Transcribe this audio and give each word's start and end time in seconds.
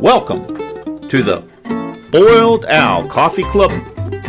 Welcome 0.00 0.46
to 1.08 1.22
the 1.22 1.42
Boiled 2.10 2.64
Owl 2.66 3.06
Coffee 3.08 3.42
Club 3.44 3.70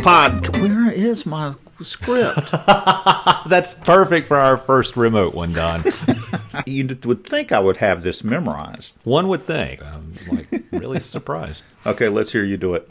pod. 0.02 0.56
Where 0.58 0.90
is 0.90 1.26
my 1.26 1.54
script? 1.82 2.50
That's 3.48 3.74
perfect 3.74 4.28
for 4.28 4.36
our 4.36 4.56
first 4.56 4.96
remote 4.96 5.34
one, 5.34 5.52
Don. 5.52 5.82
you 6.66 6.86
would 7.04 7.24
think 7.24 7.52
I 7.52 7.58
would 7.58 7.76
have 7.78 8.02
this 8.02 8.24
memorized. 8.24 8.96
one 9.04 9.28
would 9.28 9.44
think. 9.46 9.82
I'm 9.84 10.12
like 10.30 10.46
really 10.72 11.00
surprised. 11.00 11.62
Okay, 11.86 12.08
let's 12.08 12.32
hear 12.32 12.44
you 12.44 12.56
do 12.56 12.74
it. 12.74 12.90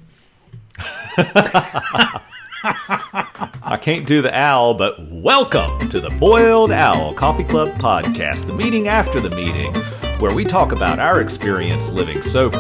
I 2.64 3.78
can't 3.82 4.08
do 4.08 4.22
the 4.22 4.34
owl, 4.34 4.74
but 4.74 4.96
welcome 5.12 5.90
to 5.90 6.00
the 6.00 6.10
Boiled 6.12 6.72
Owl 6.72 7.14
Coffee 7.14 7.44
Club 7.44 7.70
podcast, 7.78 8.48
the 8.48 8.54
meeting 8.54 8.88
after 8.88 9.20
the 9.20 9.30
meeting, 9.32 9.72
where 10.20 10.34
we 10.34 10.44
talk 10.46 10.72
about 10.72 10.98
our 11.00 11.20
experience 11.22 11.90
living 11.90 12.22
sober. 12.24 12.58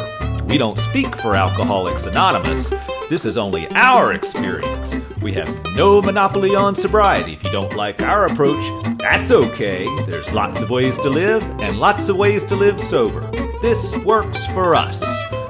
We 0.47 0.57
don't 0.57 0.79
speak 0.79 1.15
for 1.17 1.35
Alcoholics 1.35 2.05
Anonymous. 2.05 2.73
This 3.09 3.25
is 3.25 3.37
only 3.37 3.67
our 3.71 4.13
experience. 4.13 4.95
We 5.21 5.33
have 5.33 5.53
no 5.75 6.01
monopoly 6.01 6.55
on 6.55 6.75
sobriety. 6.75 7.33
If 7.33 7.43
you 7.43 7.51
don't 7.51 7.75
like 7.75 8.01
our 8.01 8.25
approach, 8.25 8.65
that's 8.99 9.29
okay. 9.31 9.85
There's 10.05 10.31
lots 10.31 10.61
of 10.61 10.69
ways 10.69 10.97
to 10.99 11.09
live 11.09 11.43
and 11.61 11.79
lots 11.79 12.09
of 12.09 12.17
ways 12.17 12.45
to 12.45 12.55
live 12.55 12.79
sober. 12.79 13.21
This 13.61 13.95
works 13.97 14.45
for 14.47 14.73
us. 14.73 15.01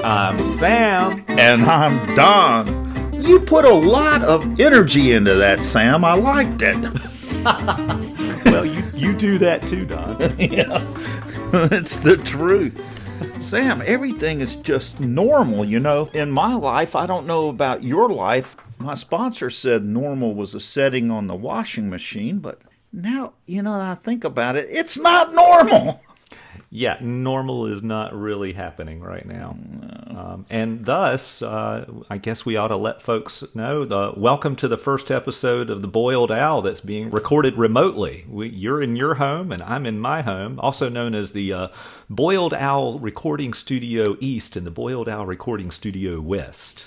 I'm 0.04 0.38
Sam. 0.58 1.24
And 1.28 1.64
I'm 1.64 2.16
Don. 2.16 3.14
You 3.14 3.40
put 3.40 3.66
a 3.66 3.74
lot 3.74 4.24
of 4.24 4.60
energy 4.60 5.12
into 5.12 5.36
that, 5.36 5.64
Sam. 5.64 6.04
I 6.04 6.14
liked 6.14 6.62
it. 6.64 6.78
Well, 8.46 8.66
you, 8.66 8.84
you 8.96 9.14
do 9.14 9.38
that 9.40 9.62
too, 9.64 9.86
Don. 9.86 10.20
yeah, 10.40 10.82
it's 11.72 11.98
the 11.98 12.18
truth. 12.18 12.97
Sam, 13.40 13.82
everything 13.86 14.42
is 14.42 14.58
just 14.58 15.00
normal, 15.00 15.64
you 15.64 15.80
know. 15.80 16.10
In 16.14 16.32
my 16.32 16.54
life, 16.56 16.96
I 16.96 17.06
don't 17.06 17.26
know 17.28 17.48
about 17.48 17.82
your 17.82 18.10
life. 18.10 18.58
My 18.78 18.94
sponsor 18.94 19.50
said 19.50 19.86
normal 19.86 20.34
was 20.36 20.54
a 20.54 20.60
setting 20.60 21.10
on 21.10 21.28
the 21.28 21.36
washing 21.36 21.90
machine, 21.90 22.40
but 22.40 22.60
now, 22.92 23.34
you 23.46 23.62
know, 23.62 23.80
I 23.80 23.96
think 23.96 24.24
about 24.24 24.58
it, 24.58 24.66
it's 24.70 24.98
not 24.98 25.34
normal. 25.34 26.02
Yeah, 26.78 26.98
normal 27.02 27.66
is 27.66 27.82
not 27.82 28.14
really 28.14 28.54
happening 28.54 29.00
right 29.00 29.26
now. 29.26 29.58
Um, 30.16 30.46
and 30.48 30.86
thus, 30.86 31.42
uh, 31.42 31.88
I 32.08 32.20
guess 32.20 32.46
we 32.46 32.56
ought 32.56 32.68
to 32.68 32.78
let 32.78 33.02
folks 33.02 33.44
know 33.56 33.84
the 33.84 34.14
welcome 34.16 34.56
to 34.58 34.68
the 34.68 34.78
first 34.78 35.10
episode 35.10 35.72
of 35.72 35.82
The 35.82 35.88
Boiled 35.88 36.32
Owl 36.32 36.62
that's 36.62 36.82
being 36.82 37.10
recorded 37.10 37.58
remotely. 37.58 38.26
We, 38.30 38.50
you're 38.50 38.80
in 38.80 38.96
your 38.96 39.16
home, 39.16 39.52
and 39.52 39.64
I'm 39.64 39.88
in 39.88 39.98
my 39.98 40.22
home, 40.22 40.60
also 40.60 40.88
known 40.88 41.16
as 41.16 41.32
the 41.32 41.52
uh, 41.52 41.68
Boiled 42.12 42.54
Owl 42.54 43.00
Recording 43.00 43.56
Studio 43.56 44.16
East 44.20 44.56
and 44.56 44.64
the 44.64 44.70
Boiled 44.70 45.10
Owl 45.10 45.26
Recording 45.26 45.72
Studio 45.72 46.22
West. 46.22 46.86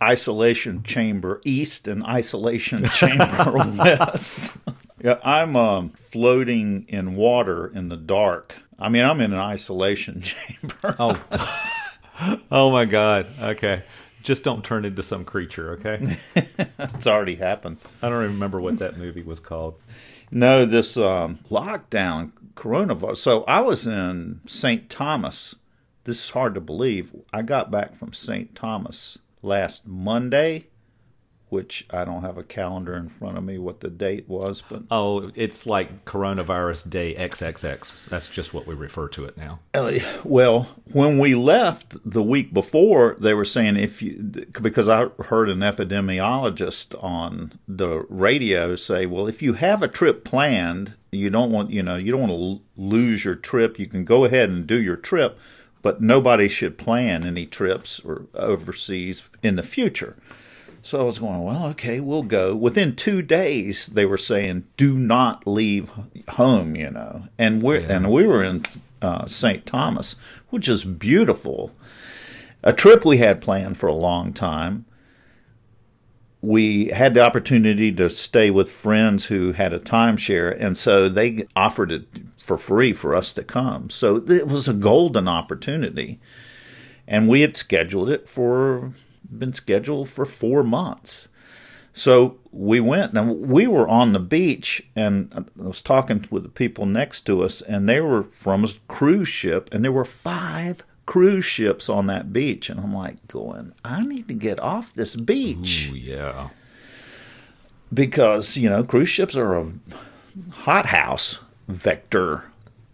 Isolation 0.00 0.84
chamber 0.84 1.40
east 1.44 1.88
and 1.88 2.04
isolation 2.04 2.88
chamber 2.90 3.54
west. 3.76 4.56
Yeah, 5.00 5.20
I'm 5.22 5.54
um, 5.54 5.90
floating 5.90 6.84
in 6.88 7.14
water 7.14 7.68
in 7.72 7.88
the 7.88 7.96
dark. 7.96 8.56
I 8.78 8.88
mean, 8.88 9.04
I'm 9.04 9.20
in 9.20 9.32
an 9.32 9.38
isolation 9.38 10.20
chamber. 10.22 10.96
Oh, 10.98 12.40
oh 12.50 12.70
my 12.70 12.84
God. 12.84 13.26
Okay. 13.40 13.82
Just 14.22 14.44
don't 14.44 14.64
turn 14.64 14.84
into 14.84 15.02
some 15.02 15.24
creature, 15.24 15.72
okay? 15.72 16.16
it's 16.36 17.06
already 17.06 17.36
happened. 17.36 17.78
I 18.02 18.08
don't 18.08 18.22
remember 18.22 18.60
what 18.60 18.78
that 18.78 18.98
movie 18.98 19.22
was 19.22 19.40
called. 19.40 19.80
No, 20.30 20.66
this 20.66 20.96
um, 20.96 21.38
lockdown, 21.50 22.32
coronavirus. 22.54 23.16
So 23.18 23.44
I 23.44 23.60
was 23.60 23.86
in 23.86 24.40
St. 24.46 24.90
Thomas. 24.90 25.54
This 26.04 26.24
is 26.24 26.30
hard 26.30 26.54
to 26.54 26.60
believe. 26.60 27.14
I 27.32 27.42
got 27.42 27.70
back 27.70 27.94
from 27.94 28.12
St. 28.12 28.54
Thomas 28.54 29.18
last 29.42 29.86
Monday, 29.86 30.66
which 31.50 31.86
I 31.90 32.04
don't 32.04 32.22
have 32.22 32.38
a 32.38 32.42
calendar 32.42 32.94
in 32.94 33.08
front 33.08 33.38
of 33.38 33.44
me 33.44 33.58
what 33.58 33.80
the 33.80 33.88
date 33.88 34.28
was, 34.28 34.62
but 34.68 34.82
Oh, 34.90 35.30
it's 35.34 35.66
like 35.66 36.04
coronavirus 36.04 36.90
day 36.90 37.14
XXX. 37.14 38.06
That's 38.06 38.28
just 38.28 38.52
what 38.54 38.66
we 38.66 38.74
refer 38.74 39.08
to 39.08 39.24
it 39.24 39.36
now. 39.36 39.60
Uh, 39.74 39.98
Well, 40.24 40.68
when 40.92 41.18
we 41.18 41.34
left 41.34 41.96
the 42.04 42.22
week 42.22 42.52
before, 42.52 43.16
they 43.18 43.34
were 43.34 43.44
saying 43.44 43.76
if 43.76 44.02
you 44.02 44.14
because 44.60 44.88
I 44.88 45.06
heard 45.24 45.48
an 45.48 45.60
epidemiologist 45.60 47.02
on 47.02 47.52
the 47.66 48.04
radio 48.08 48.76
say, 48.76 49.06
well, 49.06 49.26
if 49.26 49.42
you 49.42 49.54
have 49.54 49.82
a 49.82 49.88
trip 49.88 50.24
planned, 50.24 50.94
you 51.10 51.30
don't 51.30 51.50
want 51.50 51.70
you 51.70 51.82
know 51.82 51.96
you 51.96 52.12
don't 52.12 52.28
want 52.28 52.32
to 52.32 52.62
lose 52.76 53.24
your 53.24 53.34
trip. 53.34 53.78
You 53.78 53.86
can 53.86 54.04
go 54.04 54.24
ahead 54.24 54.50
and 54.50 54.66
do 54.66 54.80
your 54.80 54.96
trip, 54.96 55.38
but 55.82 56.02
nobody 56.02 56.48
should 56.48 56.76
plan 56.78 57.24
any 57.24 57.46
trips 57.46 58.00
or 58.00 58.26
overseas 58.34 59.30
in 59.42 59.56
the 59.56 59.62
future. 59.62 60.16
So 60.82 61.00
I 61.00 61.02
was 61.02 61.18
going, 61.18 61.42
well, 61.42 61.66
okay, 61.66 62.00
we'll 62.00 62.22
go. 62.22 62.54
Within 62.54 62.94
two 62.96 63.20
days, 63.20 63.86
they 63.86 64.06
were 64.06 64.16
saying, 64.18 64.64
do 64.76 64.96
not 64.96 65.46
leave 65.46 65.90
home, 66.30 66.76
you 66.76 66.90
know. 66.90 67.24
And 67.38 67.62
we 67.62 67.78
Yeah. 67.80 67.86
and 67.96 68.10
we 68.10 68.26
were 68.26 68.42
in 68.42 68.62
uh, 69.02 69.26
St. 69.26 69.66
Thomas, 69.66 70.16
which 70.50 70.68
is 70.68 70.84
beautiful. 70.84 71.72
A 72.62 72.72
trip 72.72 73.04
we 73.04 73.18
had 73.18 73.42
planned 73.42 73.76
for 73.76 73.86
a 73.86 73.94
long 73.94 74.32
time. 74.32 74.84
We 76.40 76.86
had 76.86 77.14
the 77.14 77.24
opportunity 77.24 77.90
to 77.92 78.08
stay 78.08 78.50
with 78.50 78.70
friends 78.70 79.26
who 79.26 79.52
had 79.52 79.72
a 79.72 79.80
timeshare, 79.80 80.56
and 80.58 80.78
so 80.78 81.08
they 81.08 81.46
offered 81.56 81.90
it 81.90 82.06
for 82.40 82.56
free 82.56 82.92
for 82.92 83.14
us 83.14 83.32
to 83.34 83.42
come. 83.42 83.90
So 83.90 84.16
it 84.16 84.46
was 84.46 84.68
a 84.68 84.72
golden 84.72 85.26
opportunity 85.28 86.18
and 87.08 87.26
we 87.26 87.40
had 87.40 87.56
scheduled 87.56 88.10
it 88.10 88.28
for 88.28 88.92
been 89.30 89.52
scheduled 89.52 90.08
for 90.08 90.24
four 90.24 90.62
months. 90.62 91.28
So 91.92 92.36
we 92.52 92.78
went 92.80 93.12
and 93.14 93.40
we 93.48 93.66
were 93.66 93.88
on 93.88 94.12
the 94.12 94.20
beach 94.20 94.86
and 94.94 95.32
I 95.34 95.62
was 95.62 95.82
talking 95.82 96.24
with 96.30 96.44
the 96.44 96.48
people 96.48 96.86
next 96.86 97.22
to 97.26 97.42
us 97.42 97.60
and 97.60 97.88
they 97.88 98.00
were 98.00 98.22
from 98.22 98.64
a 98.64 98.68
cruise 98.86 99.26
ship 99.28 99.68
and 99.72 99.84
there 99.84 99.90
were 99.92 100.04
five 100.04 100.84
cruise 101.06 101.44
ships 101.46 101.88
on 101.88 102.06
that 102.06 102.32
beach 102.32 102.70
and 102.70 102.78
I'm 102.78 102.92
like 102.94 103.26
going 103.26 103.72
I 103.84 104.02
need 104.02 104.28
to 104.28 104.34
get 104.34 104.60
off 104.60 104.92
this 104.94 105.16
beach 105.16 105.88
Ooh, 105.90 105.96
yeah. 105.96 106.50
because 107.92 108.56
you 108.56 108.68
know 108.68 108.84
cruise 108.84 109.08
ships 109.08 109.34
are 109.34 109.56
a 109.56 109.72
hothouse 110.52 111.40
vector 111.66 112.44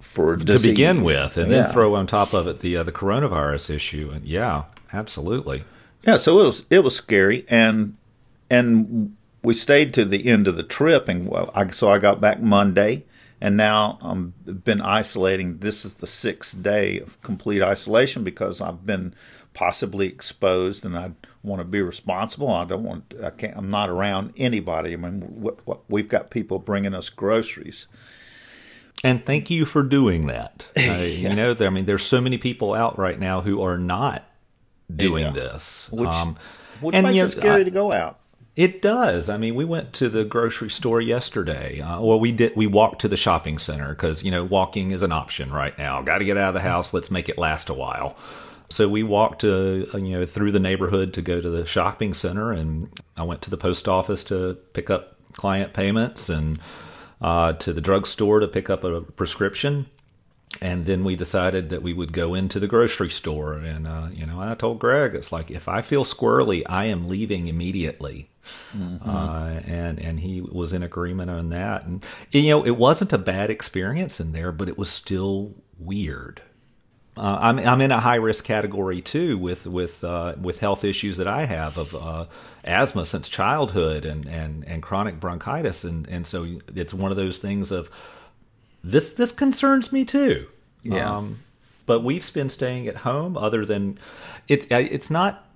for 0.00 0.36
To 0.36 0.44
disease. 0.44 0.70
begin 0.72 1.02
with, 1.02 1.36
and 1.36 1.50
Yeah. 1.50 1.62
then 1.64 1.72
throw 1.72 1.94
on 1.94 2.06
top 2.06 2.32
of 2.32 2.46
it 2.46 2.60
the 2.60 2.76
uh, 2.76 2.82
the 2.84 2.92
coronavirus 2.92 3.70
issue. 3.74 4.10
And 4.14 4.24
yeah, 4.24 4.64
absolutely. 4.92 5.64
Yeah, 6.06 6.16
so 6.16 6.40
it 6.40 6.44
was 6.46 6.66
it 6.70 6.78
was 6.80 6.96
scary, 6.96 7.46
and 7.48 7.96
and 8.50 9.16
we 9.42 9.54
stayed 9.54 9.94
to 9.94 10.04
the 10.04 10.26
end 10.26 10.46
of 10.48 10.56
the 10.56 10.62
trip, 10.62 11.08
and 11.08 11.28
well, 11.28 11.50
I, 11.54 11.68
so 11.70 11.90
I 11.90 11.98
got 11.98 12.20
back 12.20 12.40
Monday, 12.40 13.04
and 13.40 13.56
now 13.56 13.98
I've 14.02 14.64
been 14.64 14.80
isolating. 14.80 15.58
This 15.58 15.84
is 15.84 15.94
the 15.94 16.06
sixth 16.06 16.62
day 16.62 17.00
of 17.00 17.20
complete 17.22 17.62
isolation 17.62 18.24
because 18.24 18.60
I've 18.60 18.84
been 18.84 19.14
possibly 19.54 20.06
exposed, 20.08 20.84
and 20.84 20.96
I 20.96 21.12
want 21.42 21.60
to 21.60 21.64
be 21.64 21.80
responsible. 21.80 22.50
I 22.50 22.64
don't 22.64 22.84
want. 22.84 23.14
I 23.22 23.30
can't. 23.30 23.56
I'm 23.56 23.70
not 23.70 23.88
around 23.88 24.34
anybody. 24.36 24.92
I 24.92 24.96
mean, 24.96 25.20
what, 25.20 25.66
what, 25.66 25.80
we've 25.88 26.08
got 26.08 26.30
people 26.30 26.58
bringing 26.58 26.94
us 26.94 27.08
groceries. 27.08 27.86
And 29.02 29.24
thank 29.26 29.50
you 29.50 29.64
for 29.64 29.82
doing 29.82 30.26
that. 30.26 30.66
Uh, 30.76 31.02
You 31.02 31.34
know, 31.34 31.54
there, 31.54 31.68
I 31.68 31.70
mean, 31.70 31.84
there's 31.84 32.04
so 32.04 32.20
many 32.20 32.38
people 32.38 32.74
out 32.74 32.98
right 32.98 33.18
now 33.18 33.40
who 33.42 33.62
are 33.62 33.78
not 33.78 34.24
doing 34.94 35.24
Yeah. 35.26 35.32
this. 35.32 35.88
Which- 35.92 36.08
um, 36.08 36.36
Which 36.80 36.94
makes 37.00 37.22
it 37.22 37.30
scary 37.30 37.60
I- 37.60 37.64
to 37.64 37.70
go 37.70 37.92
out. 37.92 38.18
It 38.56 38.80
does. 38.80 39.28
I 39.28 39.36
mean, 39.36 39.56
we 39.56 39.64
went 39.64 39.92
to 39.94 40.08
the 40.08 40.24
grocery 40.24 40.70
store 40.70 41.00
yesterday. 41.00 41.80
Uh, 41.80 42.00
well, 42.00 42.20
we 42.20 42.30
did. 42.30 42.52
We 42.54 42.68
walked 42.68 43.00
to 43.00 43.08
the 43.08 43.16
shopping 43.16 43.58
center 43.58 43.88
because 43.88 44.22
you 44.22 44.30
know 44.30 44.44
walking 44.44 44.92
is 44.92 45.02
an 45.02 45.10
option 45.10 45.50
right 45.50 45.76
now. 45.76 46.02
Got 46.02 46.18
to 46.18 46.24
get 46.24 46.36
out 46.36 46.48
of 46.50 46.54
the 46.54 46.60
house. 46.60 46.94
Let's 46.94 47.10
make 47.10 47.28
it 47.28 47.36
last 47.36 47.68
a 47.68 47.74
while. 47.74 48.16
So 48.70 48.88
we 48.88 49.02
walked 49.02 49.42
uh, 49.42 49.48
you 49.98 50.12
know 50.20 50.24
through 50.24 50.52
the 50.52 50.60
neighborhood 50.60 51.12
to 51.14 51.22
go 51.22 51.40
to 51.40 51.50
the 51.50 51.66
shopping 51.66 52.14
center, 52.14 52.52
and 52.52 52.90
I 53.16 53.24
went 53.24 53.42
to 53.42 53.50
the 53.50 53.56
post 53.56 53.88
office 53.88 54.22
to 54.24 54.54
pick 54.72 54.88
up 54.88 55.16
client 55.32 55.72
payments 55.72 56.28
and 56.28 56.60
uh, 57.20 57.54
to 57.54 57.72
the 57.72 57.80
drugstore 57.80 58.38
to 58.38 58.46
pick 58.46 58.70
up 58.70 58.84
a 58.84 59.00
prescription. 59.00 59.86
And 60.62 60.86
then 60.86 61.04
we 61.04 61.16
decided 61.16 61.70
that 61.70 61.82
we 61.82 61.92
would 61.92 62.12
go 62.12 62.32
into 62.32 62.60
the 62.60 62.68
grocery 62.68 63.10
store, 63.10 63.54
and 63.54 63.86
uh, 63.86 64.08
you 64.12 64.24
know, 64.24 64.40
I 64.40 64.54
told 64.54 64.78
Greg, 64.78 65.14
it's 65.14 65.32
like 65.32 65.50
if 65.50 65.68
I 65.68 65.82
feel 65.82 66.04
squirrely, 66.04 66.62
I 66.66 66.84
am 66.86 67.08
leaving 67.08 67.48
immediately 67.48 68.30
uh, 69.04 69.60
and 69.66 70.00
and 70.00 70.20
he 70.20 70.40
was 70.40 70.72
in 70.72 70.82
agreement 70.82 71.30
on 71.30 71.50
that. 71.50 71.84
And 71.84 72.04
you 72.30 72.50
know, 72.50 72.64
it 72.64 72.76
wasn't 72.76 73.12
a 73.12 73.18
bad 73.18 73.50
experience 73.50 74.20
in 74.20 74.32
there, 74.32 74.52
but 74.52 74.68
it 74.68 74.78
was 74.78 74.90
still 74.90 75.54
weird. 75.78 76.42
Uh, 77.16 77.38
I'm 77.40 77.58
I'm 77.60 77.80
in 77.80 77.92
a 77.92 78.00
high 78.00 78.16
risk 78.16 78.44
category 78.44 79.00
too 79.00 79.38
with 79.38 79.66
with 79.66 80.02
uh, 80.02 80.34
with 80.40 80.58
health 80.58 80.84
issues 80.84 81.16
that 81.16 81.28
I 81.28 81.44
have 81.44 81.78
of 81.78 81.94
uh, 81.94 82.26
asthma 82.64 83.04
since 83.04 83.28
childhood 83.28 84.04
and, 84.04 84.26
and, 84.26 84.64
and 84.66 84.82
chronic 84.82 85.20
bronchitis 85.20 85.84
and, 85.84 86.08
and 86.08 86.26
so 86.26 86.58
it's 86.74 86.92
one 86.92 87.12
of 87.12 87.16
those 87.16 87.38
things 87.38 87.70
of 87.70 87.88
this 88.84 89.14
this 89.14 89.32
concerns 89.32 89.92
me 89.92 90.04
too. 90.04 90.46
Yeah. 90.82 91.16
Um, 91.16 91.40
but 91.86 92.00
we've 92.00 92.32
been 92.32 92.50
staying 92.50 92.86
at 92.86 92.96
home. 92.96 93.36
Other 93.36 93.64
than 93.64 93.98
it, 94.46 94.70
it's 94.70 95.10
not 95.10 95.46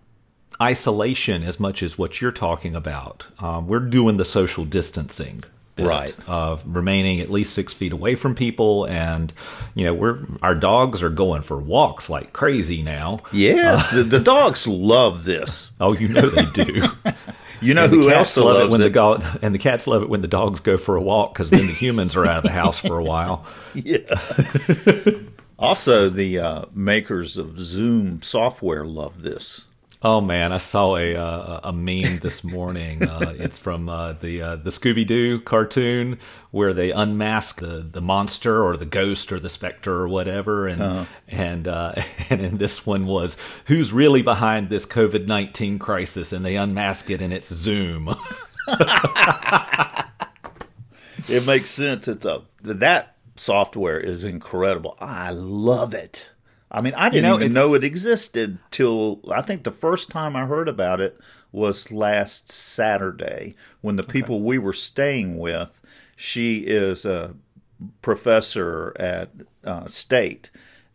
isolation 0.61 1.43
as 1.43 1.61
much 1.61 1.83
as 1.83 1.97
what 1.99 2.21
you're 2.21 2.33
talking 2.33 2.75
about. 2.75 3.27
Um, 3.39 3.69
we're 3.69 3.81
doing 3.81 4.17
the 4.17 4.25
social 4.25 4.65
distancing 4.65 5.45
right 5.79 6.15
of 6.27 6.63
remaining 6.67 7.21
at 7.21 7.31
least 7.31 7.55
six 7.55 7.73
feet 7.73 7.93
away 7.93 8.17
from 8.17 8.35
people 8.35 8.85
and 8.87 9.33
you 9.77 9.85
know 9.85 9.95
we're 9.95 10.19
our 10.43 10.55
dogs 10.55 11.05
are 11.05 11.09
going 11.09 11.41
for 11.41 11.57
walks 11.57 12.11
like 12.11 12.33
crazy 12.33 12.83
now 12.83 13.19
yes 13.33 13.93
uh, 13.93 13.99
the, 13.99 14.03
the, 14.03 14.19
dogs 14.19 14.67
love 14.67 15.25
this 15.25 15.71
oh 15.81 15.95
you 15.95 16.09
know 16.09 16.29
they 16.29 16.65
do 16.65 16.85
you 17.61 17.75
know 17.75 17.85
and 17.85 17.93
who 17.93 18.11
else 18.11 18.37
love 18.37 18.63
it 18.63 18.71
when 18.71 18.81
it? 18.81 18.85
the 18.85 18.91
go- 18.91 19.21
and 19.43 19.55
the 19.55 19.59
cats 19.59 19.87
love 19.87 20.03
it 20.03 20.09
when 20.09 20.21
the 20.23 20.29
dogs 20.29 20.61
go 20.61 20.77
for 20.77 20.97
a 20.97 21.03
walk 21.03 21.33
because 21.35 21.51
then 21.51 21.67
the 21.67 21.73
humans 21.73 22.17
are 22.17 22.27
out 22.27 22.39
of 22.39 22.43
the 22.45 22.51
house 22.51 22.79
for 22.79 22.99
a 22.99 23.05
while. 23.05 23.47
Yeah. 23.75 23.99
Also 25.61 26.09
the 26.09 26.39
uh, 26.39 26.65
makers 26.73 27.37
of 27.37 27.59
zoom 27.59 28.23
software 28.23 28.85
love 28.85 29.23
this 29.23 29.67
Oh 30.01 30.21
man, 30.21 30.53
I 30.53 30.59
saw 30.59 30.97
a 30.97 31.17
uh, 31.17 31.61
a 31.65 31.73
meme 31.73 32.21
this 32.21 32.45
morning. 32.45 33.03
Uh, 33.03 33.35
it's 33.39 33.59
from 33.59 33.89
uh, 33.89 34.13
the 34.13 34.41
uh, 34.41 34.57
the 34.57 34.71
Scooby 34.71 35.05
Doo 35.05 35.41
cartoon 35.41 36.21
where 36.53 36.73
they 36.73 36.93
unmask 36.93 37.61
the, 37.61 37.81
the 37.81 38.01
monster 38.01 38.63
or 38.63 38.77
the 38.77 38.87
ghost 38.87 39.33
or 39.33 39.41
the 39.41 39.51
specter 39.51 39.93
or 39.95 40.07
whatever, 40.07 40.69
and 40.69 40.81
uh-huh. 40.81 41.05
and 41.27 41.67
uh, 41.67 41.95
and 42.31 42.61
this 42.61 42.87
one 42.87 43.07
was 43.07 43.37
who's 43.67 43.93
really 43.93 44.23
behind 44.23 44.69
this 44.69 44.87
COVID 44.87 45.27
nineteen 45.27 45.81
crisis, 45.81 46.33
and 46.33 46.47
they 46.47 46.55
unmask 46.55 47.11
it 47.11 47.21
and 47.21 47.33
it's 47.33 47.53
Zoom. 47.53 48.15
it 51.29 51.45
makes 51.45 51.71
sense. 51.71 52.07
It's 52.07 52.25
a 52.25 52.43
that 52.63 53.17
software 53.35 53.99
is 53.99 54.23
incredible. 54.23 54.97
I 55.01 55.31
love 55.31 55.93
it. 55.93 56.29
I 56.71 56.83
mean, 56.83 56.95
I 56.95 57.09
didn't 57.09 57.25
you 57.25 57.31
know, 57.31 57.37
even 57.37 57.53
know 57.55 57.75
it 57.75 57.85
existed 57.85 58.59
till 58.71 59.21
I 59.31 59.41
think 59.41 59.65
the 59.65 59.71
first 59.71 60.11
time 60.11 60.37
I 60.37 60.45
heard 60.45 60.69
about 60.69 61.01
it 61.01 61.19
was 61.51 61.91
last 61.91 62.53
Saturday 62.53 63.55
when 63.81 63.97
the 63.97 64.03
people 64.03 64.37
okay. 64.37 64.45
we 64.45 64.59
were 64.59 64.75
staying 64.75 65.39
with. 65.39 65.81
She 66.17 66.59
is 66.59 67.07
a 67.07 67.35
professor 68.03 68.95
at 68.99 69.31
uh, 69.65 69.87
State. 69.87 70.51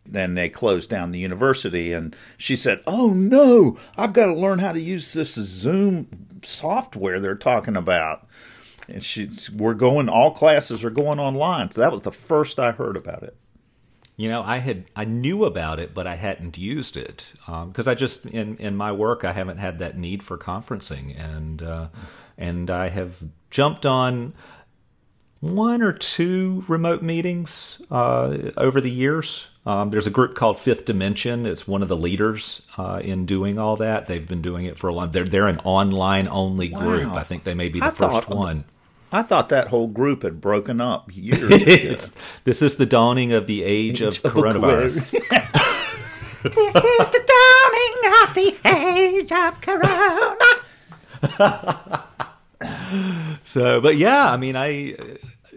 Then 0.06 0.34
they 0.34 0.48
closed 0.48 0.90
down 0.90 1.10
the 1.10 1.18
university, 1.18 1.92
and 1.92 2.14
she 2.36 2.56
said, 2.56 2.82
"Oh 2.86 3.14
no, 3.14 3.78
I've 3.96 4.12
got 4.12 4.26
to 4.26 4.34
learn 4.34 4.58
how 4.58 4.72
to 4.72 4.80
use 4.80 5.12
this 5.14 5.34
Zoom 5.34 6.08
software 6.42 7.18
they're 7.20 7.34
talking 7.34 7.74
about." 7.74 8.28
And 8.86 9.02
she, 9.02 9.30
we're 9.56 9.74
going. 9.74 10.10
All 10.10 10.30
classes 10.30 10.84
are 10.84 10.90
going 10.90 11.18
online. 11.18 11.70
So 11.70 11.80
that 11.80 11.90
was 11.90 12.02
the 12.02 12.12
first 12.12 12.58
I 12.58 12.72
heard 12.72 12.98
about 12.98 13.22
it. 13.22 13.34
You 14.16 14.28
know, 14.28 14.42
I 14.42 14.58
had 14.58 14.84
I 14.94 15.04
knew 15.04 15.44
about 15.44 15.80
it, 15.80 15.92
but 15.92 16.06
I 16.06 16.14
hadn't 16.14 16.56
used 16.56 16.96
it 16.96 17.26
because 17.46 17.88
um, 17.88 17.90
I 17.90 17.94
just 17.94 18.26
in 18.26 18.56
in 18.58 18.76
my 18.76 18.92
work 18.92 19.24
I 19.24 19.32
haven't 19.32 19.58
had 19.58 19.80
that 19.80 19.98
need 19.98 20.22
for 20.22 20.38
conferencing, 20.38 21.18
and 21.18 21.62
uh, 21.62 21.88
and 22.38 22.70
I 22.70 22.90
have 22.90 23.22
jumped 23.50 23.84
on 23.84 24.34
one 25.40 25.82
or 25.82 25.92
two 25.92 26.64
remote 26.68 27.02
meetings 27.02 27.82
uh, 27.90 28.36
over 28.56 28.80
the 28.80 28.90
years. 28.90 29.48
Um, 29.66 29.90
there's 29.90 30.06
a 30.06 30.10
group 30.10 30.34
called 30.34 30.58
Fifth 30.58 30.84
Dimension. 30.84 31.44
It's 31.44 31.66
one 31.66 31.82
of 31.82 31.88
the 31.88 31.96
leaders 31.96 32.66
uh, 32.78 33.00
in 33.02 33.26
doing 33.26 33.58
all 33.58 33.76
that. 33.76 34.06
They've 34.06 34.26
been 34.26 34.42
doing 34.42 34.66
it 34.66 34.78
for 34.78 34.88
a 34.88 34.94
long. 34.94 35.10
They're 35.10 35.24
they're 35.24 35.48
an 35.48 35.60
online 35.60 36.28
only 36.28 36.68
group. 36.68 37.08
Wow. 37.08 37.16
I 37.16 37.24
think 37.24 37.44
they 37.44 37.54
may 37.54 37.68
be 37.68 37.80
the 37.80 37.86
I 37.86 37.90
first 37.90 38.28
one. 38.28 38.64
I 39.14 39.22
thought 39.22 39.48
that 39.50 39.68
whole 39.68 39.86
group 39.86 40.24
had 40.24 40.40
broken 40.40 40.80
up 40.80 41.08
years 41.14 41.42
ago. 41.44 41.96
this 42.42 42.62
is 42.62 42.74
the 42.76 42.84
dawning 42.84 43.32
of 43.32 43.46
the 43.46 43.62
age, 43.62 44.02
age 44.02 44.02
of 44.02 44.32
coronavirus. 44.32 45.12
this 46.42 46.74
is 46.74 47.08
the 47.12 47.24
dawning 47.32 48.12
of 48.22 48.34
the 48.34 48.56
age 48.68 49.30
of 49.30 49.60
corona. 49.60 50.34
so, 53.44 53.80
but 53.80 53.96
yeah, 53.96 54.32
I 54.32 54.36
mean, 54.36 54.56
I 54.56 54.96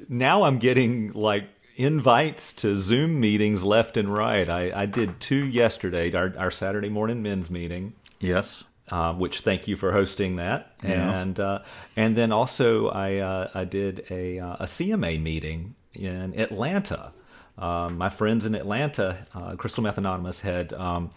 now 0.07 0.43
I'm 0.43 0.59
getting 0.59 1.11
like 1.13 1.45
invites 1.75 2.53
to 2.53 2.77
Zoom 2.79 3.19
meetings 3.19 3.63
left 3.63 3.97
and 3.97 4.07
right. 4.07 4.47
I, 4.47 4.83
I 4.83 4.85
did 4.85 5.19
two 5.19 5.47
yesterday, 5.47 6.13
our, 6.13 6.31
our 6.37 6.51
Saturday 6.51 6.89
morning 6.89 7.23
men's 7.23 7.49
meeting. 7.49 7.93
Yes. 8.19 8.65
Uh, 8.89 9.13
which 9.13 9.41
thank 9.41 9.67
you 9.67 9.75
for 9.75 9.91
hosting 9.91 10.37
that. 10.37 10.73
Yes. 10.81 11.19
And 11.19 11.37
uh, 11.39 11.59
and 11.97 12.15
then 12.15 12.31
also 12.31 12.87
I 12.87 13.17
uh, 13.17 13.49
I 13.53 13.65
did 13.65 14.05
a 14.09 14.39
uh, 14.39 14.55
a 14.61 14.65
CMA 14.65 15.21
meeting 15.21 15.75
in 15.93 16.39
Atlanta. 16.39 17.11
Um, 17.57 17.97
my 17.97 18.07
friends 18.07 18.45
in 18.45 18.55
Atlanta, 18.55 19.25
uh, 19.35 19.55
Crystal 19.57 19.83
Meth 19.83 19.97
Anonymous, 19.97 20.39
had 20.39 20.71
um, 20.71 21.09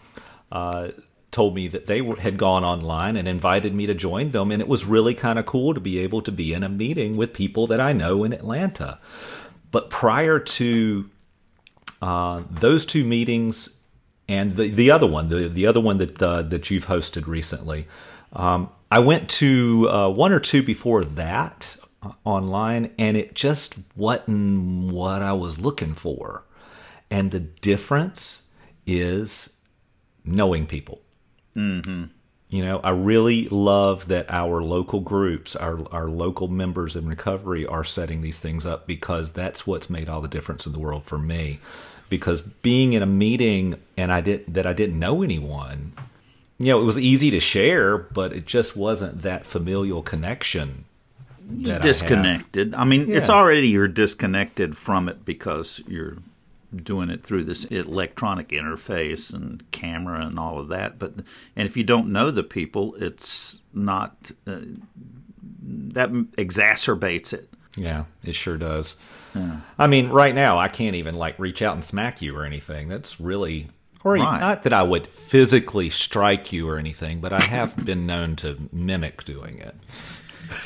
uh, 0.51 0.89
told 1.29 1.55
me 1.55 1.69
that 1.69 1.85
they 1.85 2.01
were, 2.01 2.17
had 2.17 2.37
gone 2.37 2.65
online 2.65 3.15
and 3.15 3.25
invited 3.25 3.73
me 3.73 3.85
to 3.85 3.93
join 3.93 4.31
them, 4.31 4.51
and 4.51 4.61
it 4.61 4.67
was 4.67 4.83
really 4.83 5.13
kind 5.13 5.39
of 5.39 5.45
cool 5.45 5.73
to 5.73 5.79
be 5.79 5.99
able 5.99 6.21
to 6.23 6.31
be 6.31 6.51
in 6.51 6.63
a 6.63 6.69
meeting 6.69 7.15
with 7.15 7.31
people 7.31 7.67
that 7.67 7.79
I 7.79 7.93
know 7.93 8.25
in 8.25 8.33
Atlanta. 8.33 8.99
But 9.69 9.89
prior 9.89 10.39
to 10.39 11.09
those 12.01 12.85
two 12.85 13.05
meetings 13.05 13.69
and 14.31 14.55
the 14.55 14.69
the 14.69 14.89
other 14.89 15.07
one, 15.07 15.27
the 15.27 15.49
the 15.49 15.67
other 15.67 15.81
one 15.81 15.97
that 15.97 16.23
uh, 16.23 16.41
that 16.43 16.71
you've 16.71 16.87
hosted 16.87 17.27
recently. 17.27 17.85
Um, 18.31 18.69
I 18.89 18.99
went 18.99 19.29
to 19.31 19.89
uh, 19.89 20.09
one 20.09 20.31
or 20.31 20.39
two 20.39 20.63
before 20.63 21.03
that 21.03 21.75
uh, 22.01 22.13
online, 22.23 22.93
and 22.97 23.17
it 23.17 23.35
just 23.35 23.75
wasn't 23.93 24.93
what 24.93 25.21
I 25.21 25.33
was 25.33 25.59
looking 25.59 25.95
for. 25.95 26.45
And 27.09 27.31
the 27.31 27.41
difference 27.41 28.43
is 28.87 29.57
knowing 30.23 30.65
people. 30.65 31.01
Mm-hmm. 31.57 32.05
You 32.47 32.65
know, 32.65 32.79
I 32.79 32.91
really 32.91 33.49
love 33.49 34.07
that 34.07 34.27
our 34.29 34.63
local 34.63 35.01
groups, 35.01 35.57
our 35.57 35.85
our 35.91 36.07
local 36.07 36.47
members 36.47 36.95
in 36.95 37.05
recovery, 37.05 37.65
are 37.65 37.83
setting 37.83 38.21
these 38.21 38.39
things 38.39 38.65
up 38.65 38.87
because 38.87 39.33
that's 39.33 39.67
what's 39.67 39.89
made 39.89 40.07
all 40.07 40.21
the 40.21 40.29
difference 40.29 40.65
in 40.65 40.71
the 40.71 40.79
world 40.79 41.03
for 41.03 41.17
me 41.17 41.59
because 42.11 42.41
being 42.41 42.91
in 42.91 43.01
a 43.01 43.07
meeting 43.07 43.79
and 43.95 44.11
I 44.11 44.19
did 44.19 44.53
that 44.53 44.67
I 44.67 44.73
didn't 44.73 44.99
know 44.99 45.23
anyone, 45.23 45.93
you 46.59 46.67
know, 46.67 46.81
it 46.81 46.83
was 46.83 46.99
easy 46.99 47.31
to 47.31 47.39
share, 47.39 47.97
but 47.97 48.33
it 48.33 48.45
just 48.45 48.75
wasn't 48.75 49.21
that 49.21 49.45
familial 49.45 50.03
connection. 50.03 50.83
disconnected. 51.49 52.75
I, 52.75 52.81
I 52.81 52.83
mean, 52.83 53.09
yeah. 53.09 53.17
it's 53.17 53.29
already 53.29 53.69
you're 53.69 53.87
disconnected 53.87 54.77
from 54.77 55.07
it 55.07 55.23
because 55.23 55.81
you're 55.87 56.17
doing 56.75 57.09
it 57.09 57.23
through 57.23 57.45
this 57.45 57.63
electronic 57.65 58.49
interface 58.49 59.33
and 59.33 59.63
camera 59.71 60.25
and 60.25 60.37
all 60.37 60.59
of 60.59 60.67
that. 60.67 60.99
But 60.99 61.13
and 61.55 61.65
if 61.65 61.77
you 61.77 61.85
don't 61.85 62.11
know 62.11 62.29
the 62.29 62.43
people, 62.43 62.93
it's 62.95 63.61
not 63.73 64.31
uh, 64.45 64.59
that 65.63 66.11
exacerbates 66.11 67.31
it. 67.31 67.47
Yeah, 67.77 68.03
it 68.21 68.35
sure 68.35 68.57
does. 68.57 68.97
I 69.77 69.87
mean, 69.87 70.09
right 70.09 70.35
now 70.35 70.59
I 70.59 70.67
can't 70.67 70.95
even 70.95 71.15
like 71.15 71.37
reach 71.39 71.61
out 71.61 71.75
and 71.75 71.83
smack 71.83 72.21
you 72.21 72.35
or 72.35 72.45
anything. 72.45 72.87
That's 72.87 73.19
really 73.19 73.69
or 74.03 74.13
right. 74.13 74.39
not 74.39 74.63
that 74.63 74.73
I 74.73 74.83
would 74.83 75.07
physically 75.07 75.89
strike 75.89 76.51
you 76.51 76.67
or 76.67 76.77
anything, 76.77 77.19
but 77.19 77.33
I 77.33 77.41
have 77.41 77.75
been 77.85 78.05
known 78.05 78.35
to 78.37 78.69
mimic 78.71 79.23
doing 79.23 79.59
it. 79.59 79.75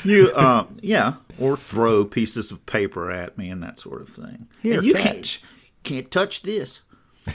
You, 0.04 0.32
uh, 0.34 0.66
yeah, 0.80 1.14
or 1.38 1.56
throw 1.56 2.04
pieces 2.04 2.50
of 2.50 2.64
paper 2.66 3.10
at 3.10 3.38
me 3.38 3.50
and 3.50 3.62
that 3.62 3.78
sort 3.78 4.02
of 4.02 4.08
thing. 4.08 4.48
Here, 4.62 4.82
you 4.82 4.94
catch. 4.94 5.04
can't 5.04 5.38
can't 5.84 6.10
touch 6.10 6.42
this. 6.42 6.82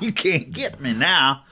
you 0.00 0.12
can't 0.12 0.52
get 0.52 0.80
me 0.80 0.94
now. 0.94 1.44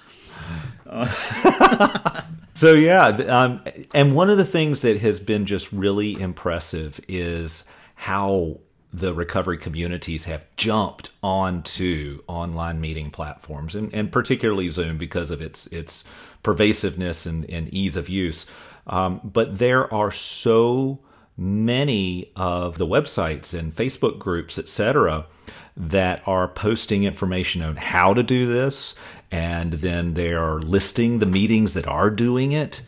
so 2.54 2.75
yeah, 2.75 3.06
um, 3.06 3.62
and 3.94 4.14
one 4.14 4.30
of 4.30 4.37
the 4.37 4.44
things 4.44 4.82
that 4.82 4.99
has 4.99 5.18
been 5.18 5.47
just 5.47 5.73
really 5.73 6.20
impressive 6.20 7.00
is 7.09 7.64
how 8.00 8.59
the 8.95 9.12
recovery 9.12 9.59
communities 9.59 10.25
have 10.25 10.47
jumped 10.57 11.11
onto 11.23 12.23
online 12.26 12.80
meeting 12.80 13.11
platforms 13.11 13.75
and, 13.75 13.92
and 13.95 14.11
particularly 14.11 14.71
Zoom 14.71 14.97
because 14.97 15.30
of 15.30 15.42
its 15.42 15.66
its 15.66 16.04
pervasiveness 16.42 17.26
and, 17.26 17.49
and 17.50 17.69
ease 17.69 17.97
of 17.97 18.09
use. 18.09 18.47
Um, 18.87 19.21
but 19.23 19.59
there 19.59 19.92
are 19.92 20.11
so 20.11 20.99
many 21.37 22.33
of 22.35 22.78
the 22.78 22.87
websites 22.87 23.57
and 23.57 23.76
Facebook 23.76 24.19
groups, 24.19 24.59
etc., 24.59 25.26
that 25.76 26.23
are 26.26 26.49
posting 26.49 27.04
information 27.04 27.61
on 27.62 27.76
how 27.76 28.14
to 28.14 28.23
do 28.23 28.50
this, 28.50 28.95
and 29.30 29.75
then 29.75 30.14
they 30.14 30.33
are 30.33 30.59
listing 30.59 31.19
the 31.19 31.26
meetings 31.26 31.75
that 31.75 31.87
are 31.87 32.11
doing 32.11 32.52
it. 32.52 32.80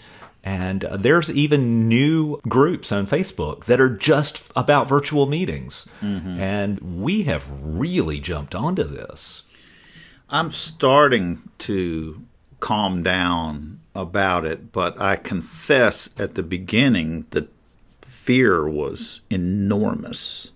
And 0.44 0.82
there's 0.92 1.30
even 1.30 1.88
new 1.88 2.40
groups 2.48 2.90
on 2.90 3.06
Facebook 3.06 3.66
that 3.66 3.80
are 3.80 3.88
just 3.88 4.50
about 4.56 4.88
virtual 4.88 5.26
meetings. 5.26 5.86
Mm-hmm. 6.00 6.40
And 6.40 7.02
we 7.02 7.22
have 7.24 7.48
really 7.62 8.18
jumped 8.18 8.54
onto 8.54 8.82
this. 8.82 9.42
I'm 10.28 10.50
starting 10.50 11.48
to 11.58 12.22
calm 12.58 13.02
down 13.02 13.80
about 13.94 14.44
it, 14.44 14.72
but 14.72 15.00
I 15.00 15.16
confess 15.16 16.18
at 16.18 16.34
the 16.34 16.42
beginning 16.42 17.26
that 17.30 17.48
fear 18.00 18.68
was 18.68 19.20
enormous. 19.30 20.52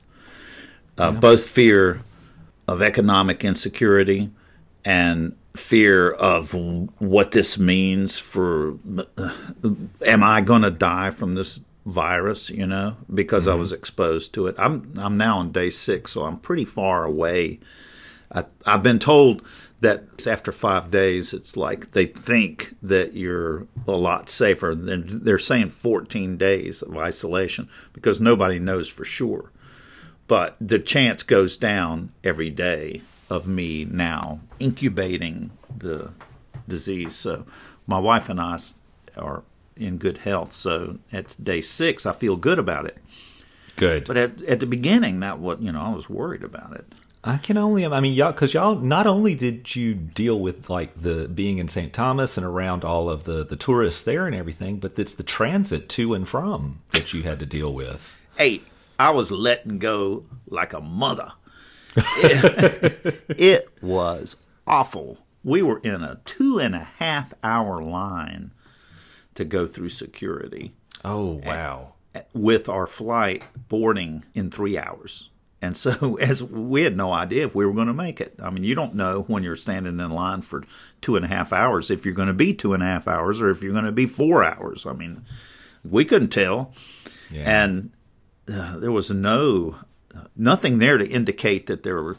Uh, 0.99 1.13
yeah. 1.13 1.21
Both 1.21 1.47
fear 1.47 2.03
of 2.67 2.83
economic 2.83 3.45
insecurity 3.45 4.31
and 4.85 5.37
fear 5.57 6.11
of 6.11 6.55
what 7.01 7.33
this 7.33 7.59
means 7.59 8.19
for 8.19 8.79
am 10.07 10.23
I 10.23 10.41
going 10.41 10.63
to 10.63 10.71
die 10.71 11.11
from 11.11 11.35
this 11.35 11.61
virus, 11.85 12.51
you 12.51 12.67
know, 12.67 12.97
because 13.13 13.45
mm-hmm. 13.45 13.53
I 13.53 13.61
was 13.61 13.73
exposed 13.73 14.35
to 14.35 14.47
it. 14.47 14.57
I'm 14.59 14.93
I'm 14.99 15.17
now 15.17 15.39
on 15.39 15.53
day 15.53 15.71
6, 15.71 16.11
so 16.11 16.25
I'm 16.25 16.39
pretty 16.39 16.65
far 16.65 17.05
away. 17.05 17.61
I, 18.33 18.45
I've 18.65 18.83
been 18.83 18.99
told 18.99 19.43
that 19.81 20.27
after 20.27 20.53
five 20.53 20.91
days, 20.91 21.33
it's 21.33 21.57
like 21.57 21.93
they 21.93 22.07
think 22.07 22.75
that 22.83 23.15
you're 23.15 23.67
a 23.87 23.93
lot 23.93 24.29
safer. 24.29 24.75
They're, 24.75 24.97
they're 24.97 25.39
saying 25.39 25.71
14 25.71 26.37
days 26.37 26.83
of 26.83 26.97
isolation 26.97 27.69
because 27.93 28.21
nobody 28.21 28.59
knows 28.59 28.89
for 28.89 29.05
sure. 29.05 29.53
But 30.27 30.57
the 30.61 30.81
chance 30.81 31.23
goes 31.23 31.57
down 31.57 32.13
every 32.25 32.51
day 32.51 33.03
of 33.29 33.47
me 33.47 33.85
now 33.85 34.41
incubating 34.59 35.51
the 35.77 36.13
disease. 36.69 37.15
So 37.15 37.47
my 37.87 37.99
wife 37.99 38.29
and 38.29 38.41
I 38.41 38.59
are 39.17 39.43
in 39.77 39.99
good 39.99 40.19
health. 40.19 40.53
So 40.53 40.99
it's 41.11 41.35
day 41.35 41.61
six. 41.61 42.07
I 42.07 42.13
feel 42.13 42.37
good 42.37 42.59
about 42.59 42.87
it. 42.87 42.99
Good. 43.77 44.05
But 44.07 44.17
at, 44.17 44.43
at 44.43 44.61
the 44.61 44.67
beginning, 44.67 45.21
that 45.21 45.39
what 45.39 45.61
you 45.61 45.71
know, 45.71 45.81
I 45.81 45.95
was 45.95 46.09
worried 46.09 46.43
about 46.43 46.75
it. 46.75 46.87
I 47.23 47.39
can 47.39 47.57
only, 47.57 47.85
I 47.85 47.99
mean, 47.99 48.15
y'all, 48.15 48.31
because 48.31 48.55
y'all 48.55 48.77
not 48.77 49.09
only 49.09 49.35
did 49.35 49.75
you 49.75 49.95
deal 49.95 50.39
with 50.39 50.71
like 50.71 51.03
the 51.03 51.27
being 51.27 51.59
in 51.59 51.67
St. 51.67 51.93
Thomas 51.93 52.37
and 52.37 52.47
around 52.47 52.85
all 52.85 53.11
of 53.11 53.25
the 53.25 53.45
the 53.45 53.57
tourists 53.57 54.05
there 54.05 54.27
and 54.27 54.35
everything, 54.35 54.79
but 54.79 54.99
it's 54.99 55.15
the 55.15 55.25
transit 55.25 55.89
to 55.91 56.15
and 56.15 56.29
from 56.29 56.83
that 56.93 57.13
you 57.13 57.25
had 57.25 57.41
to 57.41 57.47
deal 57.47 57.75
with. 57.75 58.19
Hey, 58.39 58.63
I 58.99 59.11
was 59.11 59.31
letting 59.31 59.79
go 59.79 60.25
like 60.49 60.73
a 60.73 60.81
mother. 60.81 61.33
It, 61.97 63.25
it 63.29 63.69
was 63.83 64.37
awful. 64.67 65.19
We 65.43 65.63
were 65.63 65.79
in 65.79 66.03
a 66.03 66.21
two 66.25 66.59
and 66.59 66.75
a 66.75 66.89
half 66.99 67.33
hour 67.43 67.83
line 67.83 68.53
to 69.35 69.45
go 69.45 69.67
through 69.67 69.91
security. 69.91 70.75
Oh 71.05 71.41
wow! 71.45 71.95
With 72.33 72.69
our 72.69 72.87
flight 72.87 73.45
boarding 73.69 74.25
in 74.35 74.51
three 74.51 74.77
hours. 74.77 75.31
And 75.63 75.77
so, 75.77 76.17
as 76.21 76.43
we 76.43 76.83
had 76.83 76.97
no 76.97 77.13
idea 77.13 77.47
if 77.47 77.55
we 77.55 77.65
were 77.67 77.73
going 77.73 77.87
to 77.87 77.95
make 77.95 78.21
it. 78.21 78.35
I 78.43 78.51
mean, 78.51 78.65
you 78.65 78.75
don't 78.75 78.95
know 78.95 79.23
when 79.23 79.43
you're 79.43 79.57
standing 79.57 80.01
in 80.01 80.11
line 80.11 80.43
for 80.43 80.65
two 81.01 81.17
and 81.17 81.25
a 81.25 81.29
half 81.29 81.53
hours 81.53 81.91
if 81.91 82.05
you're 82.05 82.15
going 82.15 82.29
to 82.29 82.35
be 82.35 82.53
two 82.53 82.75
and 82.75 82.83
a 82.83 82.87
half 82.87 83.09
hours 83.09 83.41
or 83.41 83.51
if 83.51 83.63
you're 83.63 83.73
going 83.73 83.85
to 83.85 83.93
be 83.93 84.07
four 84.07 84.45
hours. 84.45 84.87
I 84.87 84.93
mean, 84.93 85.25
we 85.85 86.05
couldn't 86.05 86.29
tell. 86.29 86.73
Yeah. 87.31 87.65
And 87.65 87.93
uh, 88.53 88.79
there 88.79 88.93
was 88.93 89.11
no 89.11 89.77
nothing 90.37 90.79
there 90.79 90.99
to 90.99 91.07
indicate 91.07 91.67
that 91.67 91.83
there 91.83 92.03
were 92.03 92.17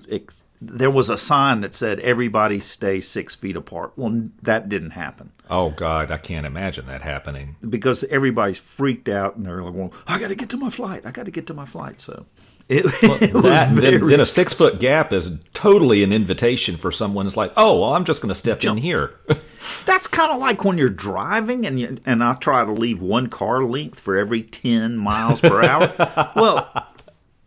there 0.59 0.89
was 0.89 1.09
a 1.09 1.17
sign 1.17 1.61
that 1.61 1.75
said 1.75 1.99
everybody 1.99 2.59
stay 2.59 2.99
six 2.99 3.35
feet 3.35 3.55
apart. 3.55 3.93
Well, 3.95 4.29
that 4.41 4.69
didn't 4.69 4.91
happen. 4.91 5.31
Oh 5.49 5.69
God, 5.69 6.11
I 6.11 6.17
can't 6.17 6.45
imagine 6.45 6.87
that 6.87 7.01
happening 7.01 7.55
because 7.67 8.03
everybody's 8.05 8.57
freaked 8.57 9.07
out 9.07 9.35
and 9.35 9.45
they're 9.45 9.61
like, 9.61 9.73
"Well, 9.73 9.93
I 10.07 10.19
got 10.19 10.29
to 10.29 10.35
get 10.35 10.49
to 10.49 10.57
my 10.57 10.69
flight. 10.69 11.05
I 11.05 11.11
got 11.11 11.25
to 11.25 11.31
get 11.31 11.47
to 11.47 11.53
my 11.53 11.65
flight." 11.65 12.01
So. 12.01 12.25
It, 12.69 12.83
well, 12.83 13.17
it 13.21 13.31
that, 13.43 13.73
then, 13.77 14.07
then, 14.07 14.19
a 14.19 14.25
six 14.25 14.53
foot 14.53 14.77
gap 14.77 15.13
is 15.13 15.31
totally 15.53 16.03
an 16.03 16.11
invitation 16.11 16.75
for 16.75 16.91
someone 16.91 17.25
who's 17.25 17.37
like, 17.37 17.53
oh, 17.55 17.79
well, 17.79 17.93
I'm 17.93 18.03
just 18.03 18.21
going 18.21 18.27
to 18.27 18.35
step 18.35 18.59
Jump. 18.59 18.75
in 18.75 18.83
here. 18.83 19.13
That's 19.85 20.05
kind 20.07 20.33
of 20.33 20.39
like 20.39 20.65
when 20.65 20.77
you're 20.77 20.89
driving 20.89 21.65
and 21.65 21.79
you, 21.79 21.97
and 22.05 22.21
I 22.21 22.33
try 22.33 22.65
to 22.65 22.71
leave 22.73 23.01
one 23.01 23.27
car 23.27 23.63
length 23.63 24.01
for 24.01 24.17
every 24.17 24.43
ten 24.43 24.97
miles 24.97 25.39
per 25.39 25.63
hour. 25.63 25.93
well, 26.35 26.87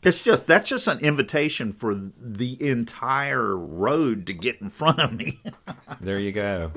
it's 0.02 0.22
just 0.22 0.46
that's 0.46 0.68
just 0.68 0.88
an 0.88 0.98
invitation 1.00 1.72
for 1.72 1.94
the 2.18 2.56
entire 2.66 3.56
road 3.56 4.26
to 4.26 4.32
get 4.32 4.60
in 4.60 4.68
front 4.68 5.00
of 5.00 5.12
me. 5.12 5.40
there 6.00 6.18
you 6.18 6.32
go. 6.32 6.72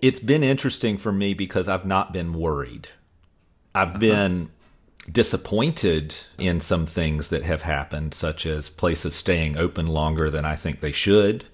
It's 0.00 0.20
been 0.20 0.42
interesting 0.42 0.96
for 0.96 1.12
me 1.12 1.34
because 1.34 1.68
I've 1.68 1.84
not 1.84 2.12
been 2.12 2.32
worried. 2.32 2.88
I've 3.74 3.88
uh-huh. 3.88 3.98
been 3.98 4.50
disappointed 5.10 6.14
in 6.38 6.60
some 6.60 6.86
things 6.86 7.28
that 7.28 7.42
have 7.42 7.62
happened, 7.62 8.14
such 8.14 8.46
as 8.46 8.70
places 8.70 9.14
staying 9.14 9.58
open 9.58 9.86
longer 9.86 10.30
than 10.30 10.46
I 10.46 10.56
think 10.56 10.80
they 10.80 10.92
should, 10.92 11.44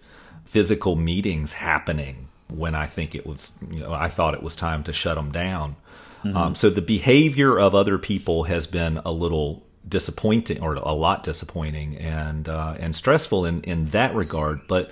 physical 0.45 0.95
meetings 0.95 1.55
happening 1.55 2.29
when 2.49 2.75
I 2.75 2.87
think 2.87 3.15
it 3.15 3.27
was, 3.27 3.59
you 3.71 3.81
know, 3.81 3.93
I 3.93 4.09
thought 4.09 4.35
it 4.35 4.43
was 4.43 4.55
time 4.55 4.85
to 4.85 4.93
shut 4.93 5.17
them 5.17 5.33
down. 5.33 5.77
Mm-hmm. 6.25 6.37
Um, 6.37 6.55
so 6.55 6.71
the 6.71 6.83
behavior 6.83 7.59
of 7.59 7.75
other 7.75 7.99
people 7.99 8.45
has 8.45 8.67
been 8.67 8.99
a 8.99 9.11
little 9.11 9.65
disappointing 9.89 10.63
or 10.63 10.75
a 10.75 10.93
lot 10.93 11.23
disappointing 11.23 11.97
and 11.97 12.49
uh, 12.49 12.75
and 12.79 12.95
stressful 12.95 13.45
in 13.45 13.63
in 13.63 13.87
that 13.87 14.15
regard. 14.15 14.61
But 14.69 14.91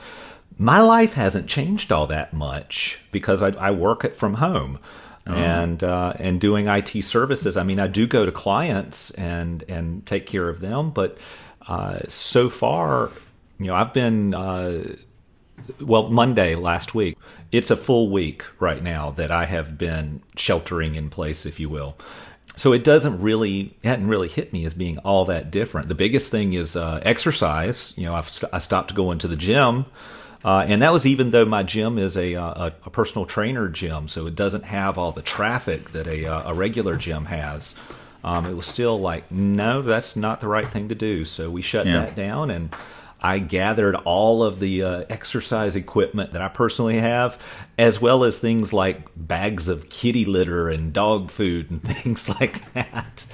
my 0.58 0.80
life 0.80 1.14
hasn't 1.14 1.48
changed 1.48 1.92
all 1.92 2.06
that 2.08 2.32
much 2.32 3.00
because 3.12 3.42
I, 3.42 3.50
I 3.50 3.70
work 3.70 4.04
it 4.04 4.16
from 4.16 4.34
home. 4.34 4.78
Oh. 5.26 5.34
And 5.34 5.84
uh, 5.84 6.14
and 6.18 6.40
doing 6.40 6.68
IT 6.68 7.04
services. 7.04 7.58
I 7.58 7.62
mean, 7.62 7.78
I 7.78 7.86
do 7.86 8.06
go 8.06 8.24
to 8.24 8.32
clients 8.32 9.10
and 9.10 9.62
and 9.68 10.06
take 10.06 10.24
care 10.24 10.48
of 10.48 10.60
them, 10.60 10.90
but 10.90 11.18
uh, 11.66 12.00
so 12.08 12.48
far, 12.48 13.10
you 13.58 13.66
know, 13.66 13.74
I've 13.74 13.92
been 13.92 14.32
uh, 14.32 14.94
well 15.82 16.08
Monday 16.08 16.54
last 16.54 16.94
week. 16.94 17.18
It's 17.52 17.70
a 17.70 17.76
full 17.76 18.08
week 18.08 18.42
right 18.58 18.82
now 18.82 19.10
that 19.12 19.30
I 19.30 19.44
have 19.44 19.76
been 19.76 20.22
sheltering 20.34 20.94
in 20.94 21.10
place, 21.10 21.44
if 21.44 21.60
you 21.60 21.68
will 21.68 21.94
so 22.58 22.72
it 22.72 22.82
doesn't 22.82 23.20
really 23.20 23.76
it 23.82 23.88
hadn't 23.88 24.08
really 24.08 24.28
hit 24.28 24.52
me 24.52 24.64
as 24.66 24.74
being 24.74 24.98
all 24.98 25.24
that 25.26 25.50
different. 25.50 25.88
The 25.88 25.94
biggest 25.94 26.30
thing 26.30 26.54
is 26.54 26.74
uh, 26.74 27.00
exercise. 27.04 27.94
You 27.96 28.06
know, 28.06 28.14
I've 28.14 28.28
st- 28.28 28.52
I 28.52 28.58
stopped 28.58 28.94
going 28.94 29.18
to 29.20 29.28
the 29.28 29.36
gym, 29.36 29.86
uh, 30.44 30.64
and 30.66 30.82
that 30.82 30.92
was 30.92 31.06
even 31.06 31.30
though 31.30 31.44
my 31.44 31.62
gym 31.62 31.98
is 31.98 32.16
a, 32.16 32.34
uh, 32.34 32.70
a, 32.70 32.72
a 32.86 32.90
personal 32.90 33.26
trainer 33.26 33.68
gym, 33.68 34.08
so 34.08 34.26
it 34.26 34.34
doesn't 34.34 34.64
have 34.64 34.98
all 34.98 35.12
the 35.12 35.22
traffic 35.22 35.92
that 35.92 36.08
a 36.08 36.26
uh, 36.26 36.50
a 36.50 36.54
regular 36.54 36.96
gym 36.96 37.26
has. 37.26 37.76
Um, 38.24 38.46
it 38.46 38.54
was 38.54 38.66
still 38.66 39.00
like, 39.00 39.30
no, 39.30 39.80
that's 39.80 40.16
not 40.16 40.40
the 40.40 40.48
right 40.48 40.68
thing 40.68 40.88
to 40.88 40.94
do. 40.96 41.24
So 41.24 41.50
we 41.50 41.62
shut 41.62 41.86
yeah. 41.86 42.00
that 42.00 42.16
down 42.16 42.50
and 42.50 42.74
I 43.20 43.40
gathered 43.40 43.96
all 43.96 44.42
of 44.42 44.60
the 44.60 44.82
uh, 44.82 45.04
exercise 45.08 45.74
equipment 45.74 46.32
that 46.32 46.42
I 46.42 46.48
personally 46.48 47.00
have, 47.00 47.38
as 47.76 48.00
well 48.00 48.24
as 48.24 48.38
things 48.38 48.72
like 48.72 49.08
bags 49.16 49.68
of 49.68 49.88
kitty 49.88 50.24
litter 50.24 50.68
and 50.68 50.92
dog 50.92 51.30
food 51.30 51.70
and 51.70 51.82
things 52.02 52.28
like 52.40 52.72
that, 52.74 53.26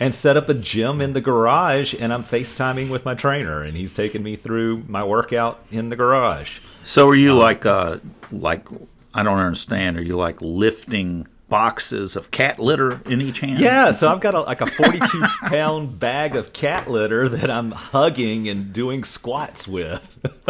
and 0.00 0.14
set 0.14 0.36
up 0.36 0.48
a 0.48 0.54
gym 0.54 1.00
in 1.00 1.12
the 1.12 1.20
garage. 1.20 1.94
And 1.98 2.12
I'm 2.12 2.24
FaceTiming 2.24 2.90
with 2.90 3.04
my 3.04 3.14
trainer, 3.14 3.62
and 3.62 3.76
he's 3.76 3.92
taking 3.92 4.22
me 4.22 4.36
through 4.36 4.84
my 4.88 5.04
workout 5.04 5.64
in 5.70 5.88
the 5.88 5.96
garage. 5.96 6.58
So, 6.82 7.08
are 7.08 7.14
you 7.14 7.32
um, 7.32 7.38
like, 7.38 7.64
uh, 7.64 7.98
like 8.32 8.66
I 9.14 9.22
don't 9.22 9.38
understand? 9.38 9.96
Are 9.96 10.02
you 10.02 10.16
like 10.16 10.40
lifting? 10.40 11.28
Boxes 11.48 12.16
of 12.16 12.30
cat 12.30 12.58
litter 12.58 13.00
in 13.06 13.20
each 13.20 13.40
hand. 13.40 13.60
Yeah, 13.60 13.92
so 13.92 14.10
I've 14.10 14.20
got 14.20 14.34
a, 14.34 14.40
like 14.40 14.60
a 14.60 14.66
42 14.66 15.24
pound 15.42 15.98
bag 15.98 16.36
of 16.36 16.52
cat 16.52 16.90
litter 16.90 17.28
that 17.28 17.50
I'm 17.50 17.70
hugging 17.70 18.48
and 18.48 18.72
doing 18.72 19.04
squats 19.04 19.66
with. 19.66 20.18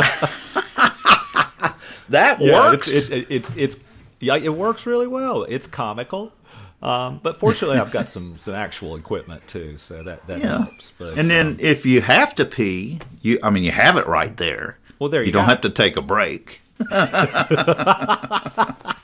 that 2.08 2.40
yeah, 2.40 2.52
works. 2.52 2.92
It's, 2.92 3.10
it, 3.10 3.26
it's 3.28 3.56
it's 3.56 3.76
yeah, 4.20 4.36
it 4.36 4.54
works 4.54 4.86
really 4.86 5.06
well. 5.06 5.44
It's 5.44 5.66
comical. 5.66 6.32
Um, 6.80 7.18
but 7.22 7.40
fortunately, 7.40 7.78
I've 7.78 7.90
got 7.90 8.08
some 8.08 8.38
some 8.38 8.54
actual 8.54 8.96
equipment 8.96 9.46
too, 9.48 9.78
so 9.78 10.02
that 10.04 10.26
that 10.28 10.40
yeah. 10.40 10.64
helps. 10.64 10.92
But, 10.96 11.18
and 11.18 11.30
then 11.30 11.46
um, 11.48 11.56
if 11.58 11.84
you 11.84 12.00
have 12.00 12.34
to 12.36 12.44
pee, 12.44 13.00
you 13.22 13.38
I 13.42 13.50
mean 13.50 13.64
you 13.64 13.72
have 13.72 13.96
it 13.96 14.06
right 14.06 14.36
there. 14.36 14.78
Well, 14.98 15.10
there 15.10 15.22
you, 15.22 15.26
you 15.26 15.32
don't 15.32 15.46
have 15.46 15.60
to 15.62 15.70
take 15.70 15.96
a 15.96 16.02
break. 16.02 16.60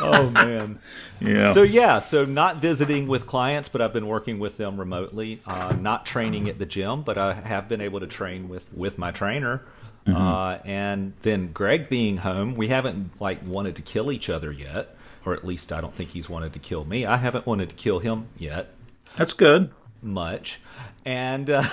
oh 0.00 0.30
man. 0.30 0.78
Yeah. 1.20 1.52
So 1.52 1.64
yeah, 1.64 1.98
so 1.98 2.24
not 2.24 2.58
visiting 2.58 3.08
with 3.08 3.26
clients, 3.26 3.68
but 3.68 3.82
I've 3.82 3.92
been 3.92 4.06
working 4.06 4.38
with 4.38 4.56
them 4.56 4.78
remotely. 4.78 5.42
Uh, 5.44 5.74
not 5.80 6.06
training 6.06 6.48
at 6.48 6.60
the 6.60 6.64
gym, 6.64 7.02
but 7.02 7.18
I 7.18 7.34
have 7.34 7.68
been 7.68 7.80
able 7.80 7.98
to 7.98 8.06
train 8.06 8.48
with 8.48 8.72
with 8.72 8.98
my 8.98 9.10
trainer. 9.10 9.64
Mm-hmm. 10.06 10.16
Uh, 10.16 10.58
and 10.64 11.14
then 11.22 11.50
Greg 11.52 11.88
being 11.88 12.18
home, 12.18 12.54
we 12.54 12.68
haven't 12.68 13.20
like 13.20 13.44
wanted 13.44 13.74
to 13.76 13.82
kill 13.82 14.12
each 14.12 14.30
other 14.30 14.52
yet, 14.52 14.94
or 15.26 15.34
at 15.34 15.44
least 15.44 15.72
I 15.72 15.80
don't 15.80 15.92
think 15.92 16.10
he's 16.10 16.28
wanted 16.28 16.52
to 16.52 16.60
kill 16.60 16.84
me. 16.84 17.04
I 17.04 17.16
haven't 17.16 17.46
wanted 17.46 17.70
to 17.70 17.74
kill 17.74 17.98
him 17.98 18.28
yet. 18.38 18.72
That's 19.16 19.32
good. 19.32 19.72
Much, 20.00 20.60
and 21.04 21.50
uh, 21.50 21.64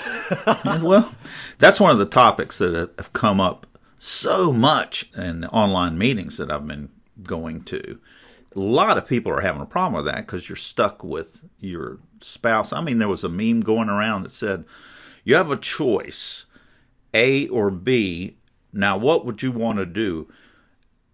well, 0.82 1.14
that's 1.60 1.80
one 1.80 1.92
of 1.92 2.00
the 2.00 2.08
topics 2.08 2.58
that 2.58 2.90
have 2.98 3.14
come 3.14 3.40
up 3.40 3.68
so 4.00 4.52
much 4.52 5.12
in 5.16 5.46
online 5.46 5.98
meetings 5.98 6.38
that 6.38 6.50
I've 6.50 6.66
been 6.66 6.90
going 7.24 7.64
to. 7.66 8.00
A 8.56 8.60
lot 8.60 8.98
of 8.98 9.08
people 9.08 9.32
are 9.32 9.42
having 9.42 9.62
a 9.62 9.66
problem 9.66 9.94
with 10.04 10.12
that 10.14 10.26
because 10.26 10.48
you're 10.48 10.56
stuck 10.56 11.04
with 11.04 11.44
your 11.60 12.00
spouse. 12.22 12.72
I 12.72 12.82
mean, 12.82 13.00
there 13.00 13.08
was 13.08 13.24
a 13.24 13.30
meme 13.30 13.62
going 13.62 13.90
around 13.90 14.24
that 14.24 14.32
said, 14.32 14.66
You 15.24 15.36
have 15.36 15.52
a 15.52 15.58
choice, 15.58 16.46
A 17.14 17.48
or 17.50 17.70
B. 17.70 18.38
Now, 18.72 18.98
what 18.98 19.26
would 19.26 19.42
you 19.42 19.52
want 19.52 19.80
to 19.80 19.86
do? 19.86 20.32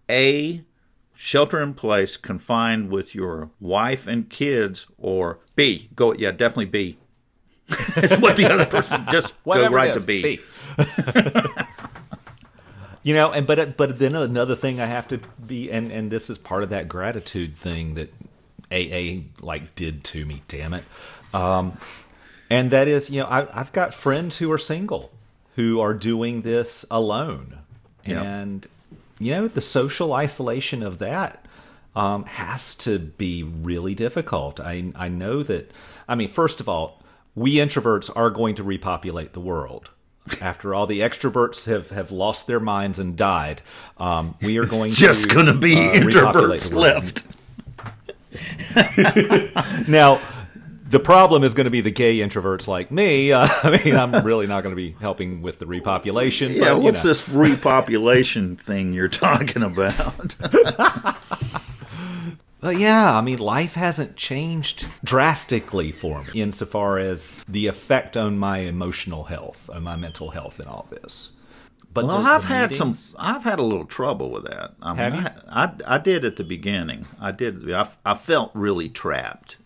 A, 0.10 0.64
shelter 1.16 1.62
in 1.62 1.74
place, 1.74 2.18
confined 2.18 2.92
with 2.92 3.14
your 3.16 3.52
wife 3.60 4.08
and 4.08 4.30
kids, 4.30 4.88
or 4.98 5.40
B, 5.56 5.90
go, 5.96 6.14
yeah, 6.14 6.32
definitely 6.32 6.66
B. 6.66 6.98
It's 7.98 8.18
what 8.18 8.38
the 8.38 8.52
other 8.52 8.66
person 8.66 9.06
just 9.12 9.34
Whatever 9.44 9.70
go 9.70 9.76
right 9.76 9.90
it 9.92 9.94
to 9.94 10.00
is, 10.00 10.06
be. 10.06 10.40
you 13.04 13.14
know, 13.14 13.32
and 13.32 13.46
but 13.48 13.78
but 13.78 14.00
then 14.00 14.16
another 14.16 14.56
thing 14.56 14.80
I 14.80 14.86
have 14.86 15.08
to 15.10 15.20
be, 15.46 15.72
and 15.72 15.92
and 15.92 16.12
this 16.12 16.30
is 16.30 16.38
part 16.38 16.64
of 16.64 16.70
that 16.70 16.88
gratitude 16.88 17.56
thing 17.56 17.96
that 17.96 18.14
AA 18.72 19.24
like 19.46 19.76
did 19.76 20.04
to 20.06 20.26
me. 20.26 20.44
Damn 20.48 20.74
it, 20.74 20.84
um, 21.34 21.78
and 22.50 22.72
that 22.72 22.88
is, 22.88 23.10
you 23.10 23.22
know, 23.22 23.28
I, 23.28 23.60
I've 23.60 23.72
got 23.72 23.94
friends 23.94 24.38
who 24.38 24.52
are 24.52 24.58
single 24.58 25.12
who 25.56 25.82
are 25.82 25.94
doing 25.94 26.44
this 26.44 26.86
alone, 26.90 27.58
Yeah. 28.06 28.22
and 28.24 28.66
you 29.20 29.32
know, 29.34 29.48
the 29.48 29.62
social 29.62 30.14
isolation 30.14 30.82
of 30.82 31.00
that 31.00 31.46
um, 31.96 32.24
has 32.24 32.74
to 32.76 32.98
be 33.00 33.44
really 33.44 33.94
difficult. 33.96 34.60
I 34.60 34.92
I 34.96 35.08
know 35.10 35.44
that. 35.44 35.72
I 36.08 36.16
mean, 36.16 36.30
first 36.30 36.60
of 36.60 36.68
all, 36.70 37.02
we 37.36 37.56
introverts 37.56 38.10
are 38.16 38.30
going 38.30 38.56
to 38.56 38.64
repopulate 38.64 39.34
the 39.34 39.40
world. 39.40 39.90
After 40.40 40.74
all 40.76 40.88
the 40.88 41.00
extroverts 41.00 41.66
have, 41.66 41.90
have 41.90 42.12
lost 42.12 42.48
their 42.48 42.60
minds 42.60 43.00
and 43.00 43.18
died, 43.18 43.62
um, 43.98 44.36
we 44.42 44.58
are 44.60 44.66
going 44.66 44.92
Just 44.94 45.30
to 45.30 45.36
going 45.36 45.48
to 45.48 45.58
be 45.58 45.76
uh, 45.76 45.94
introverts 45.94 46.74
left. 46.74 47.28
Now, 49.90 50.22
the 50.92 51.00
problem 51.00 51.44
is 51.44 51.54
going 51.54 51.66
to 51.66 51.72
be 51.72 51.82
the 51.82 51.92
gay 51.92 52.18
introverts 52.18 52.68
like 52.68 52.92
me. 52.92 53.32
Uh, 53.32 53.48
I 53.64 53.82
mean, 53.84 53.96
I'm 53.96 54.26
really 54.26 54.48
not 54.48 54.62
going 54.62 54.76
to 54.76 54.82
be 54.82 54.92
helping 55.00 55.42
with 55.42 55.60
the 55.60 55.66
repopulation. 55.66 56.54
Yeah, 56.54 56.74
but, 56.74 56.82
what's 56.82 57.04
know. 57.04 57.10
this 57.10 57.22
repopulation 57.24 58.60
thing 58.60 58.94
you're 58.94 59.08
talking 59.08 59.64
about? 59.64 60.36
But 62.62 62.78
yeah, 62.78 63.18
I 63.18 63.22
mean, 63.22 63.40
life 63.40 63.74
hasn't 63.74 64.16
changed 64.16 64.88
drastically 65.04 65.92
for 65.92 66.24
me 66.24 66.42
insofar 66.42 67.00
as 67.00 67.44
the 67.48 67.66
effect 67.68 68.16
on 68.16 68.38
my 68.38 68.60
emotional 68.60 69.24
health, 69.26 69.68
on 69.74 69.82
my 69.84 69.96
mental 69.96 70.30
health, 70.30 70.60
and 70.60 70.70
all 70.70 70.86
this. 70.92 71.32
But 71.94 72.06
Well, 72.06 72.22
the- 72.22 72.30
I've 72.30 72.42
the 72.44 72.48
had 72.50 72.76
some. 72.76 72.96
I've 73.18 73.44
had 73.44 73.58
a 73.58 73.64
little 73.64 73.86
trouble 73.86 74.30
with 74.32 74.44
that. 74.44 74.76
I 74.82 74.90
mean, 74.94 74.98
Have 74.98 75.16
you? 75.36 75.42
I, 75.50 75.64
I, 75.64 75.96
I 75.96 75.98
did 75.98 76.24
at 76.24 76.36
the 76.38 76.44
beginning. 76.44 77.08
I 77.20 77.32
did. 77.32 77.70
I, 77.74 77.90
I 78.06 78.14
felt 78.14 78.52
really 78.54 78.90
trapped. 78.90 79.58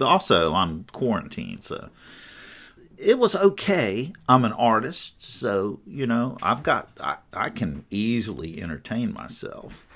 Also, 0.00 0.54
I'm 0.54 0.84
quarantined, 0.92 1.64
so 1.64 1.88
it 2.96 3.18
was 3.18 3.34
okay. 3.34 4.12
I'm 4.28 4.44
an 4.44 4.52
artist, 4.52 5.20
so 5.22 5.80
you 5.86 6.06
know, 6.06 6.38
I've 6.40 6.62
got. 6.62 6.90
I, 7.00 7.16
I 7.32 7.50
can 7.50 7.84
easily 7.90 8.62
entertain 8.62 9.12
myself, 9.12 9.87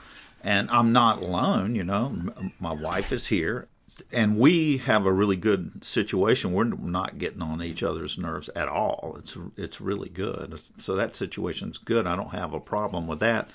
and 0.43 0.71
I'm 0.71 0.93
not 0.93 1.23
alone. 1.23 1.75
You 1.75 1.85
know, 1.85 2.33
my 2.61 2.73
wife 2.73 3.13
is 3.13 3.27
here. 3.27 3.69
And 4.11 4.39
we 4.39 4.79
have 4.79 5.05
a 5.05 5.13
really 5.13 5.37
good 5.37 5.85
situation. 5.85 6.53
We're 6.53 6.65
not 6.65 7.19
getting 7.19 7.43
on 7.43 7.63
each 7.63 7.83
other's 7.83 8.17
nerves 8.17 8.49
at 8.57 8.69
all. 8.69 9.17
It's 9.19 9.37
it's 9.57 9.83
really 9.83 10.09
good. 10.09 10.59
So 10.59 10.95
that 10.97 11.15
situation's 11.15 11.77
good. 11.77 12.07
I 12.07 12.17
don't 12.17 12.31
have 12.31 12.55
a 12.55 12.61
problem 12.61 13.07
with 13.07 13.21
that. 13.21 13.51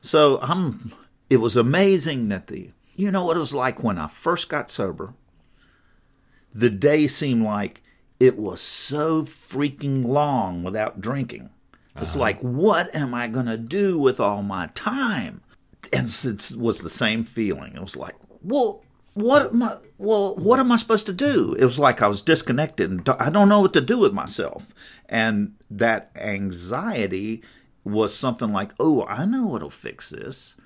So 0.00 0.38
I'm. 0.40 0.94
It 1.28 1.38
was 1.38 1.56
amazing 1.56 2.28
that 2.28 2.46
the. 2.46 2.70
You 2.96 3.10
know 3.10 3.24
what 3.24 3.36
it 3.36 3.40
was 3.40 3.52
like 3.52 3.82
when 3.82 3.98
I 3.98 4.06
first 4.06 4.48
got 4.48 4.70
sober. 4.70 5.14
The 6.54 6.70
day 6.70 7.06
seemed 7.06 7.42
like 7.42 7.82
it 8.20 8.38
was 8.38 8.60
so 8.60 9.22
freaking 9.22 10.06
long 10.06 10.62
without 10.62 11.00
drinking. 11.00 11.50
It's 11.96 12.12
uh-huh. 12.12 12.20
like, 12.20 12.40
what 12.40 12.94
am 12.94 13.14
I 13.14 13.28
going 13.28 13.46
to 13.46 13.58
do 13.58 13.98
with 13.98 14.18
all 14.18 14.42
my 14.42 14.68
time? 14.74 15.42
And 15.96 16.08
it 16.24 16.52
was 16.56 16.80
the 16.80 16.90
same 16.90 17.24
feeling. 17.24 17.74
It 17.74 17.80
was 17.80 17.96
like, 17.96 18.14
well, 18.42 18.82
what 19.14 19.52
am 19.52 19.62
I? 19.62 19.76
Well, 19.96 20.34
what 20.36 20.58
am 20.58 20.72
I 20.72 20.76
supposed 20.76 21.06
to 21.06 21.12
do? 21.12 21.54
It 21.54 21.64
was 21.64 21.78
like 21.78 22.02
I 22.02 22.08
was 22.08 22.22
disconnected, 22.22 22.90
and 22.90 23.08
I 23.08 23.30
don't 23.30 23.48
know 23.48 23.60
what 23.60 23.72
to 23.74 23.80
do 23.80 23.98
with 23.98 24.12
myself. 24.12 24.72
And 25.08 25.54
that 25.70 26.10
anxiety 26.16 27.42
was 27.84 28.14
something 28.16 28.52
like, 28.52 28.72
oh, 28.80 29.04
I 29.04 29.24
know 29.24 29.46
what'll 29.46 29.70
fix 29.70 30.10
this. 30.10 30.56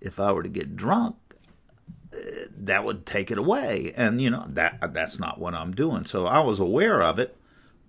If 0.00 0.18
I 0.18 0.32
were 0.32 0.42
to 0.42 0.48
get 0.48 0.76
drunk, 0.76 1.16
eh, 2.12 2.46
that 2.56 2.84
would 2.84 3.04
take 3.04 3.30
it 3.30 3.38
away. 3.38 3.92
And 3.96 4.20
you 4.20 4.30
know 4.30 4.46
that 4.48 4.92
that's 4.94 5.18
not 5.18 5.38
what 5.38 5.54
I'm 5.54 5.72
doing. 5.72 6.04
So 6.06 6.26
I 6.26 6.40
was 6.40 6.58
aware 6.58 7.02
of 7.02 7.18
it, 7.18 7.36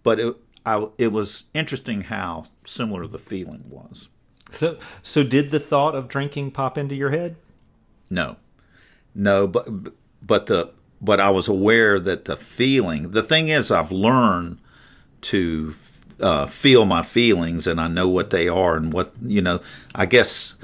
but 0.03 0.19
it 0.19 0.35
I, 0.65 0.87
it 0.97 1.11
was 1.11 1.45
interesting 1.53 2.01
how 2.01 2.45
similar 2.65 3.07
the 3.07 3.19
feeling 3.19 3.65
was. 3.69 4.09
So, 4.55 4.77
so 5.03 5.23
did 5.23 5.51
the 5.51 5.59
thought 5.59 5.95
of 5.95 6.07
drinking 6.07 6.51
pop 6.51 6.77
into 6.77 6.95
your 6.95 7.11
head? 7.11 7.35
No, 8.09 8.37
no, 9.13 9.47
but 9.47 9.67
but 10.25 10.45
the 10.47 10.71
but 11.01 11.19
I 11.19 11.29
was 11.29 11.47
aware 11.47 11.99
that 11.99 12.25
the 12.25 12.37
feeling. 12.37 13.11
The 13.11 13.23
thing 13.23 13.47
is, 13.47 13.71
I've 13.71 13.91
learned 13.91 14.59
to 15.21 15.73
uh, 16.19 16.45
feel 16.47 16.85
my 16.85 17.01
feelings, 17.01 17.67
and 17.67 17.79
I 17.79 17.87
know 17.87 18.07
what 18.07 18.29
they 18.29 18.47
are, 18.47 18.75
and 18.75 18.91
what 18.93 19.11
you 19.23 19.41
know. 19.41 19.61
I 19.93 20.05
guess 20.05 20.57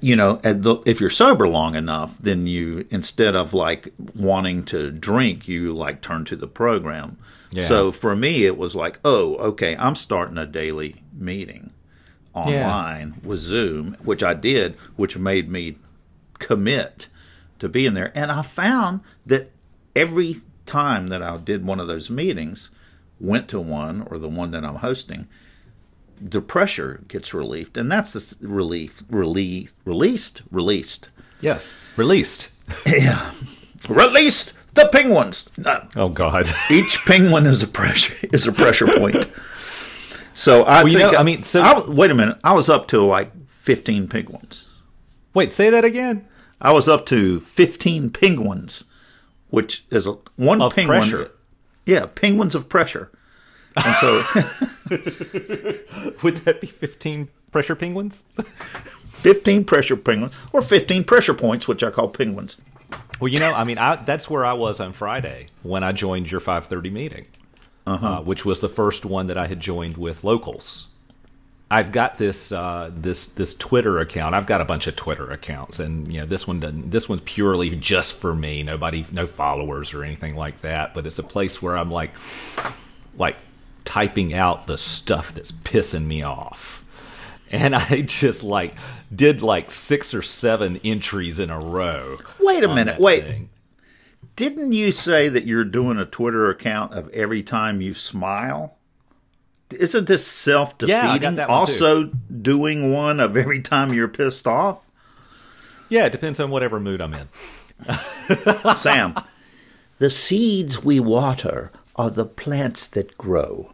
you 0.00 0.14
know, 0.14 0.36
the, 0.36 0.80
if 0.86 1.00
you're 1.00 1.10
sober 1.10 1.48
long 1.48 1.74
enough, 1.74 2.18
then 2.18 2.46
you 2.46 2.86
instead 2.90 3.34
of 3.34 3.52
like 3.52 3.92
wanting 4.14 4.64
to 4.66 4.90
drink, 4.90 5.48
you 5.48 5.72
like 5.72 6.00
turn 6.00 6.24
to 6.26 6.36
the 6.36 6.46
program. 6.46 7.18
Yeah. 7.50 7.64
So 7.64 7.92
for 7.92 8.16
me, 8.16 8.46
it 8.46 8.56
was 8.56 8.74
like, 8.74 8.98
oh, 9.04 9.36
okay, 9.36 9.76
I'm 9.76 9.94
starting 9.94 10.38
a 10.38 10.46
daily 10.46 11.02
meeting 11.12 11.72
online 12.34 13.14
with 13.22 13.40
Zoom, 13.40 13.96
which 14.04 14.22
I 14.22 14.34
did, 14.34 14.74
which 14.96 15.16
made 15.16 15.48
me 15.48 15.76
commit 16.38 17.08
to 17.60 17.68
being 17.68 17.94
there. 17.94 18.12
And 18.14 18.30
I 18.32 18.42
found 18.42 19.00
that 19.24 19.50
every 19.94 20.36
time 20.66 21.08
that 21.08 21.22
I 21.22 21.36
did 21.36 21.64
one 21.64 21.80
of 21.80 21.86
those 21.88 22.10
meetings, 22.10 22.70
went 23.20 23.48
to 23.48 23.60
one 23.60 24.02
or 24.10 24.18
the 24.18 24.28
one 24.28 24.50
that 24.50 24.64
I'm 24.64 24.76
hosting, 24.76 25.28
the 26.20 26.40
pressure 26.40 27.02
gets 27.08 27.32
relieved, 27.34 27.76
and 27.76 27.90
that's 27.90 28.12
the 28.12 28.46
relief, 28.46 29.02
relief, 29.08 29.72
released, 29.84 30.42
released, 30.50 31.10
Yes, 31.40 31.76
released. 31.96 32.50
Yeah, 32.86 33.32
released 33.88 34.54
the 34.74 34.88
penguins. 34.88 35.50
Uh, 35.62 35.86
Oh 35.94 36.08
God. 36.08 36.46
each 36.70 37.04
penguin 37.04 37.44
is 37.46 37.62
a 37.62 37.66
pressure 37.66 38.14
is 38.32 38.46
a 38.46 38.52
pressure 38.52 38.86
point. 38.86 39.26
So 40.34 40.62
I 40.64 40.82
Well, 40.82 40.92
you 40.92 40.98
think 40.98 41.12
know, 41.12 41.18
I 41.18 41.22
mean, 41.22 41.42
so- 41.42 41.62
I- 41.62 41.84
wait 41.88 42.10
a 42.10 42.14
minute. 42.14 42.38
I 42.44 42.52
was 42.52 42.68
up 42.68 42.86
to 42.88 43.02
like 43.02 43.30
fifteen 43.48 44.08
penguins. 44.08 44.68
Wait, 45.32 45.52
say 45.52 45.70
that 45.70 45.84
again. 45.84 46.26
I 46.60 46.72
was 46.72 46.88
up 46.88 47.06
to 47.06 47.40
fifteen 47.40 48.10
penguins, 48.10 48.84
which 49.50 49.84
is 49.90 50.06
a 50.06 50.16
one 50.36 50.60
Of 50.62 50.74
penguin. 50.74 51.00
pressure. 51.00 51.30
Yeah, 51.86 52.06
penguins 52.06 52.54
of 52.54 52.68
pressure. 52.68 53.10
And 53.76 53.96
so 53.96 54.22
Would 56.22 56.36
that 56.44 56.58
be 56.60 56.66
fifteen 56.66 57.28
pressure 57.52 57.74
penguins? 57.76 58.24
fifteen 59.08 59.64
pressure 59.64 59.96
penguins 59.96 60.34
or 60.52 60.62
fifteen 60.62 61.04
pressure 61.04 61.34
points, 61.34 61.66
which 61.68 61.82
I 61.82 61.90
call 61.90 62.08
penguins. 62.08 62.60
Well, 63.20 63.28
you 63.28 63.38
know, 63.38 63.52
I 63.52 63.64
mean, 63.64 63.78
I, 63.78 63.96
that's 63.96 64.28
where 64.28 64.44
I 64.44 64.52
was 64.54 64.80
on 64.80 64.92
Friday 64.92 65.46
when 65.62 65.82
I 65.84 65.92
joined 65.92 66.30
your 66.30 66.40
5:30 66.40 66.90
meeting, 66.92 67.26
uh 67.86 68.20
which 68.20 68.44
was 68.44 68.60
the 68.60 68.68
first 68.68 69.04
one 69.04 69.26
that 69.26 69.38
I 69.38 69.46
had 69.46 69.60
joined 69.60 69.96
with 69.96 70.24
locals. 70.24 70.88
I've 71.70 71.92
got 71.92 72.18
this 72.18 72.52
uh, 72.52 72.90
this 72.94 73.26
this 73.26 73.54
Twitter 73.54 73.98
account. 73.98 74.34
I've 74.34 74.46
got 74.46 74.60
a 74.60 74.64
bunch 74.64 74.86
of 74.86 74.96
Twitter 74.96 75.30
accounts, 75.30 75.80
and 75.80 76.12
you 76.12 76.20
know 76.20 76.26
this 76.26 76.46
one 76.46 76.60
doesn't. 76.60 76.90
This 76.90 77.08
one's 77.08 77.22
purely 77.24 77.70
just 77.70 78.14
for 78.14 78.34
me. 78.34 78.62
Nobody, 78.62 79.04
no 79.10 79.26
followers 79.26 79.94
or 79.94 80.04
anything 80.04 80.36
like 80.36 80.60
that. 80.60 80.94
But 80.94 81.06
it's 81.06 81.18
a 81.18 81.22
place 81.24 81.62
where 81.62 81.76
I'm 81.76 81.90
like, 81.90 82.12
like 83.16 83.36
typing 83.84 84.34
out 84.34 84.66
the 84.66 84.76
stuff 84.76 85.34
that's 85.34 85.52
pissing 85.52 86.06
me 86.06 86.22
off. 86.22 86.84
And 87.50 87.74
I 87.76 88.02
just 88.02 88.44
like 88.44 88.76
did 89.14 89.42
like 89.42 89.70
six 89.70 90.14
or 90.14 90.22
seven 90.22 90.80
entries 90.84 91.38
in 91.38 91.50
a 91.50 91.58
row. 91.58 92.16
Wait 92.40 92.62
a 92.62 92.72
minute. 92.72 93.00
Wait. 93.00 93.24
thing. 93.24 93.48
Didn't 94.36 94.72
you 94.72 94.90
say 94.92 95.28
that 95.28 95.44
you're 95.44 95.64
doing 95.64 95.98
a 95.98 96.04
Twitter 96.04 96.50
account 96.50 96.92
of 96.92 97.08
every 97.10 97.42
time 97.42 97.80
you 97.80 97.94
smile? 97.94 98.76
Isn't 99.70 100.06
this 100.06 100.26
self 100.26 100.74
Yeah, 100.80 101.06
defeating? 101.06 101.36
that 101.36 101.48
one, 101.48 101.58
too. 101.66 101.72
also 101.72 102.04
doing 102.42 102.92
one 102.92 103.20
of 103.20 103.36
every 103.36 103.60
time 103.62 103.92
you're 103.92 104.08
pissed 104.08 104.46
off? 104.46 104.86
Yeah, 105.88 106.06
it 106.06 106.10
depends 106.12 106.40
on 106.40 106.50
whatever 106.50 106.80
mood 106.80 107.00
I'm 107.00 107.14
in. 107.14 107.28
Sam. 108.78 109.14
The 109.98 110.10
seeds 110.10 110.82
we 110.82 110.98
water 111.00 111.70
are 111.96 112.10
the 112.10 112.24
plants 112.26 112.86
that 112.88 113.16
grow. 113.16 113.72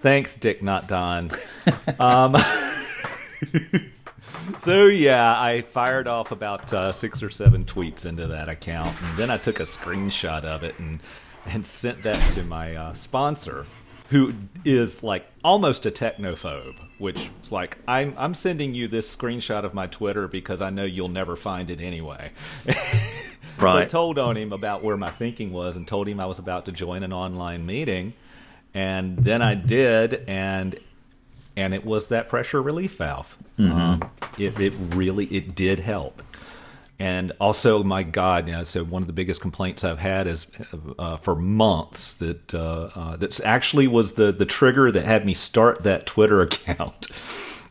Thanks, 0.00 0.34
Dick, 0.36 0.62
not 0.62 0.86
Don. 0.88 1.30
um, 1.98 2.36
so 4.58 4.86
yeah, 4.86 5.40
I 5.40 5.62
fired 5.62 6.06
off 6.06 6.32
about 6.32 6.72
uh, 6.72 6.92
six 6.92 7.22
or 7.22 7.30
seven 7.30 7.64
tweets 7.64 8.06
into 8.06 8.26
that 8.28 8.48
account, 8.48 9.00
and 9.02 9.18
then 9.18 9.30
I 9.30 9.38
took 9.38 9.60
a 9.60 9.64
screenshot 9.64 10.44
of 10.44 10.62
it 10.62 10.78
and 10.78 11.00
and 11.46 11.66
sent 11.66 12.02
that 12.04 12.20
to 12.34 12.42
my 12.44 12.76
uh, 12.76 12.94
sponsor, 12.94 13.66
who 14.10 14.34
is 14.64 15.02
like 15.02 15.26
almost 15.42 15.86
a 15.86 15.90
technophobe. 15.90 16.76
Which 16.98 17.30
is 17.42 17.52
like 17.52 17.78
I'm 17.86 18.14
I'm 18.16 18.34
sending 18.34 18.74
you 18.74 18.88
this 18.88 19.14
screenshot 19.14 19.64
of 19.64 19.74
my 19.74 19.86
Twitter 19.86 20.28
because 20.28 20.62
I 20.62 20.70
know 20.70 20.84
you'll 20.84 21.08
never 21.08 21.36
find 21.36 21.70
it 21.70 21.80
anyway. 21.80 22.30
Right. 23.58 23.82
But 23.82 23.90
told 23.90 24.18
on 24.18 24.36
him 24.36 24.52
about 24.52 24.82
where 24.82 24.96
my 24.96 25.10
thinking 25.10 25.52
was 25.52 25.76
and 25.76 25.86
told 25.86 26.08
him 26.08 26.18
I 26.18 26.26
was 26.26 26.38
about 26.38 26.64
to 26.66 26.72
join 26.72 27.02
an 27.02 27.12
online 27.12 27.64
meeting. 27.66 28.14
And 28.74 29.18
then 29.18 29.42
I 29.42 29.54
did, 29.54 30.24
and 30.26 30.78
and 31.56 31.74
it 31.74 31.84
was 31.84 32.08
that 32.08 32.28
pressure 32.28 32.62
relief 32.62 32.96
valve. 32.96 33.36
Um, 33.58 34.10
it, 34.38 34.60
it 34.60 34.74
really 34.94 35.26
it 35.26 35.54
did 35.54 35.80
help. 35.80 36.22
And 36.98 37.32
also, 37.40 37.82
my 37.82 38.04
God, 38.04 38.46
you 38.46 38.52
know, 38.52 38.64
so 38.64 38.84
one 38.84 39.02
of 39.02 39.08
the 39.08 39.12
biggest 39.12 39.40
complaints 39.40 39.82
I've 39.82 39.98
had 39.98 40.26
is 40.28 40.46
uh, 40.98 41.16
for 41.16 41.34
months 41.34 42.14
that 42.14 42.54
uh, 42.54 42.90
uh, 42.94 43.16
that's 43.16 43.40
actually 43.40 43.88
was 43.88 44.14
the 44.14 44.30
the 44.30 44.46
trigger 44.46 44.92
that 44.92 45.04
had 45.04 45.26
me 45.26 45.34
start 45.34 45.82
that 45.82 46.06
Twitter 46.06 46.40
account 46.42 47.08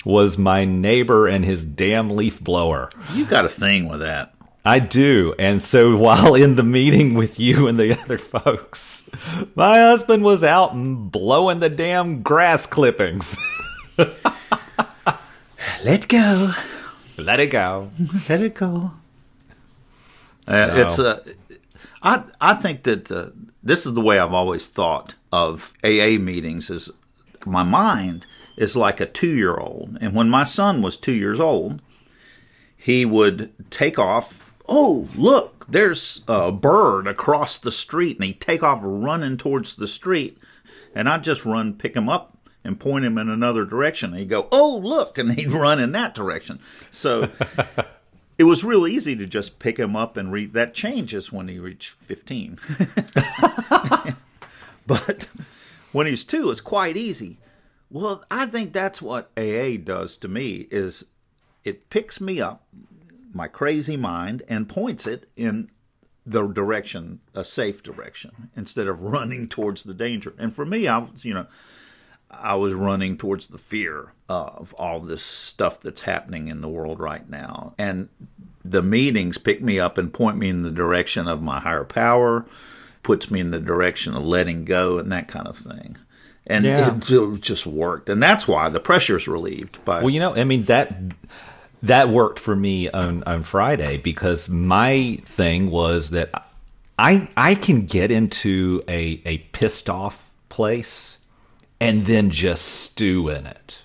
was 0.03 0.37
my 0.37 0.65
neighbor 0.65 1.27
and 1.27 1.45
his 1.45 1.63
damn 1.63 2.09
leaf 2.09 2.41
blower. 2.41 2.89
You 3.13 3.25
got 3.25 3.45
a 3.45 3.49
thing 3.49 3.87
with 3.87 4.01
that. 4.01 4.33
I 4.63 4.79
do. 4.79 5.33
And 5.39 5.61
so 5.61 5.95
while 5.97 6.35
in 6.35 6.55
the 6.55 6.63
meeting 6.63 7.13
with 7.13 7.39
you 7.39 7.67
and 7.67 7.79
the 7.79 7.99
other 7.99 8.17
folks, 8.17 9.09
my 9.55 9.79
husband 9.79 10.23
was 10.23 10.43
out 10.43 10.71
blowing 10.73 11.59
the 11.59 11.69
damn 11.69 12.21
grass 12.21 12.65
clippings. 12.65 13.37
Let 15.83 16.07
go. 16.07 16.51
Let 17.17 17.39
it 17.39 17.47
go. 17.47 17.91
Let 18.29 18.41
it 18.41 18.55
go. 18.55 18.91
Uh, 20.47 20.67
So- 20.67 20.81
it's 20.81 20.99
uh, 20.99 21.23
I 22.03 22.23
I 22.39 22.53
think 22.55 22.83
that 22.83 23.11
uh, 23.11 23.29
this 23.63 23.85
is 23.85 23.93
the 23.93 24.01
way 24.01 24.19
I've 24.19 24.33
always 24.33 24.67
thought 24.67 25.15
of 25.31 25.73
AA 25.83 26.17
meetings. 26.19 26.69
Is 26.69 26.91
my 27.45 27.63
mind 27.63 28.25
is 28.57 28.75
like 28.75 28.99
a 28.99 29.05
two 29.05 29.29
year 29.29 29.55
old, 29.57 29.97
and 30.01 30.15
when 30.15 30.29
my 30.29 30.43
son 30.43 30.81
was 30.81 30.97
two 30.97 31.11
years 31.13 31.39
old, 31.39 31.81
he 32.75 33.05
would 33.05 33.51
take 33.69 33.99
off. 33.99 34.55
Oh, 34.67 35.07
look! 35.15 35.65
There's 35.69 36.23
a 36.27 36.51
bird 36.51 37.05
across 37.07 37.57
the 37.57 37.71
street, 37.71 38.17
and 38.17 38.25
he'd 38.25 38.41
take 38.41 38.63
off 38.63 38.79
running 38.81 39.37
towards 39.37 39.75
the 39.75 39.87
street, 39.87 40.37
and 40.95 41.07
I'd 41.09 41.23
just 41.23 41.45
run, 41.45 41.73
pick 41.73 41.95
him 41.95 42.09
up, 42.09 42.37
and 42.63 42.79
point 42.79 43.05
him 43.05 43.17
in 43.17 43.29
another 43.29 43.65
direction. 43.65 44.11
And 44.11 44.19
he'd 44.19 44.29
go, 44.29 44.47
"Oh, 44.51 44.77
look!" 44.77 45.17
and 45.17 45.33
he'd 45.33 45.51
run 45.51 45.79
in 45.79 45.91
that 45.93 46.15
direction. 46.15 46.59
So 46.91 47.29
it 48.37 48.45
was 48.45 48.63
real 48.63 48.87
easy 48.87 49.15
to 49.15 49.25
just 49.25 49.59
pick 49.59 49.77
him 49.77 49.95
up 49.95 50.17
and 50.17 50.31
read. 50.31 50.53
That 50.53 50.73
changes 50.73 51.31
when 51.31 51.47
he 51.47 51.59
reached 51.59 51.89
15. 51.89 52.59
but 54.87 55.29
when 55.91 56.07
he's 56.07 56.25
two, 56.25 56.49
it's 56.49 56.61
quite 56.61 56.97
easy. 56.97 57.37
Well, 57.89 58.23
I 58.31 58.45
think 58.45 58.71
that's 58.71 59.01
what 59.01 59.31
AA 59.37 59.75
does 59.83 60.17
to 60.17 60.27
me 60.27 60.67
is 60.71 61.05
it 61.63 61.89
picks 61.89 62.21
me 62.21 62.39
up, 62.39 62.65
my 63.33 63.47
crazy 63.47 63.97
mind, 63.97 64.43
and 64.47 64.69
points 64.69 65.05
it 65.05 65.29
in 65.35 65.69
the 66.25 66.47
direction, 66.47 67.19
a 67.35 67.43
safe 67.43 67.83
direction, 67.83 68.49
instead 68.55 68.87
of 68.87 69.01
running 69.01 69.47
towards 69.49 69.83
the 69.83 69.93
danger. 69.93 70.33
And 70.37 70.55
for 70.55 70.65
me, 70.65 70.87
I 70.87 70.99
was, 70.99 71.25
you 71.25 71.33
know, 71.33 71.47
I 72.31 72.55
was 72.55 72.73
running 72.73 73.17
towards 73.17 73.47
the 73.47 73.57
fear 73.57 74.13
of 74.29 74.73
all 74.77 74.99
this 74.99 75.21
stuff 75.23 75.79
that's 75.81 76.01
happening 76.01 76.47
in 76.47 76.61
the 76.61 76.69
world 76.69 76.99
right 76.99 77.27
now. 77.29 77.73
And 77.77 78.09
the 78.63 78.81
meetings 78.81 79.37
pick 79.37 79.61
me 79.61 79.79
up 79.79 79.97
and 79.97 80.13
point 80.13 80.37
me 80.37 80.49
in 80.49 80.63
the 80.63 80.71
direction 80.71 81.27
of 81.27 81.41
my 81.41 81.59
higher 81.59 81.83
power, 81.83 82.45
puts 83.03 83.29
me 83.31 83.39
in 83.39 83.51
the 83.51 83.59
direction 83.59 84.15
of 84.15 84.23
letting 84.23 84.65
go 84.65 84.97
and 84.97 85.11
that 85.11 85.27
kind 85.27 85.47
of 85.47 85.57
thing. 85.57 85.97
And 86.47 86.65
Yeah. 86.65 86.95
it 86.95 87.01
ju- 87.01 87.37
just 87.37 87.65
worked. 87.67 88.09
And 88.09 88.21
that's 88.21 88.47
why 88.47 88.69
the 88.69 88.79
pressure 88.79 89.17
is 89.17 89.27
relieved 89.27 89.83
by 89.85 89.99
Well, 90.01 90.09
you 90.09 90.19
know, 90.19 90.35
I 90.35 90.43
mean 90.43 90.63
that 90.63 90.95
that 91.83 92.09
worked 92.09 92.39
for 92.39 92.55
me 92.55 92.89
on 92.89 93.23
on 93.25 93.43
Friday 93.43 93.97
because 93.97 94.47
my 94.49 95.17
thing 95.25 95.69
was 95.71 96.11
that 96.11 96.29
I 96.99 97.27
I 97.35 97.55
can 97.55 97.85
get 97.85 98.11
into 98.11 98.83
a 98.87 99.21
a 99.25 99.39
pissed 99.51 99.89
off 99.89 100.31
place 100.49 101.17
and 101.81 102.05
then 102.05 102.29
just 102.29 102.63
stew 102.63 103.27
in 103.27 103.47
it. 103.47 103.81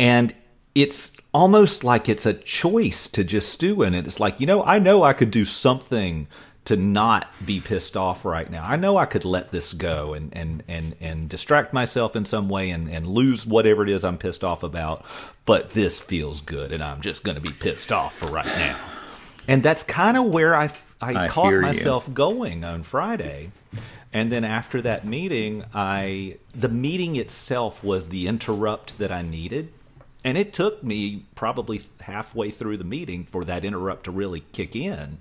And 0.00 0.34
it's 0.74 1.14
almost 1.34 1.84
like 1.84 2.08
it's 2.08 2.24
a 2.24 2.32
choice 2.32 3.08
to 3.08 3.24
just 3.24 3.50
stew 3.50 3.82
in 3.82 3.94
it. 3.94 4.06
It's 4.06 4.18
like, 4.18 4.40
you 4.40 4.46
know, 4.46 4.64
I 4.64 4.78
know 4.78 5.04
I 5.04 5.12
could 5.12 5.30
do 5.30 5.44
something 5.44 6.28
to 6.64 6.76
not 6.76 7.30
be 7.44 7.60
pissed 7.60 7.94
off 7.96 8.24
right 8.24 8.50
now. 8.50 8.64
I 8.66 8.76
know 8.76 8.96
I 8.96 9.04
could 9.04 9.24
let 9.24 9.52
this 9.52 9.72
go 9.74 10.14
and 10.14 10.34
and 10.34 10.64
and 10.66 10.96
and 10.98 11.28
distract 11.28 11.72
myself 11.72 12.16
in 12.16 12.24
some 12.24 12.48
way 12.48 12.70
and 12.70 12.90
and 12.90 13.06
lose 13.06 13.46
whatever 13.46 13.82
it 13.82 13.90
is 13.90 14.02
I'm 14.02 14.18
pissed 14.18 14.42
off 14.42 14.62
about, 14.62 15.04
but 15.44 15.70
this 15.70 16.00
feels 16.00 16.40
good 16.40 16.72
and 16.72 16.82
I'm 16.82 17.02
just 17.02 17.22
going 17.22 17.36
to 17.36 17.40
be 17.42 17.52
pissed 17.52 17.92
off 17.92 18.16
for 18.16 18.26
right 18.26 18.46
now. 18.46 18.78
And 19.46 19.62
that's 19.62 19.84
kind 19.84 20.16
of 20.16 20.24
where 20.24 20.56
I 20.56 20.72
I, 21.00 21.24
I 21.24 21.28
caught 21.28 21.48
hear 21.48 21.56
you. 21.56 21.66
myself 21.66 22.12
going 22.12 22.64
on 22.64 22.82
Friday. 22.82 23.50
And 24.16 24.32
then 24.32 24.44
after 24.44 24.80
that 24.80 25.04
meeting, 25.06 25.66
I 25.74 26.38
the 26.54 26.70
meeting 26.70 27.16
itself 27.16 27.84
was 27.84 28.08
the 28.08 28.26
interrupt 28.28 28.96
that 28.96 29.12
I 29.12 29.20
needed. 29.20 29.74
And 30.24 30.38
it 30.38 30.54
took 30.54 30.82
me 30.82 31.26
probably 31.34 31.82
halfway 32.00 32.50
through 32.50 32.78
the 32.78 32.84
meeting 32.84 33.26
for 33.26 33.44
that 33.44 33.62
interrupt 33.62 34.04
to 34.04 34.10
really 34.10 34.40
kick 34.52 34.74
in. 34.74 35.18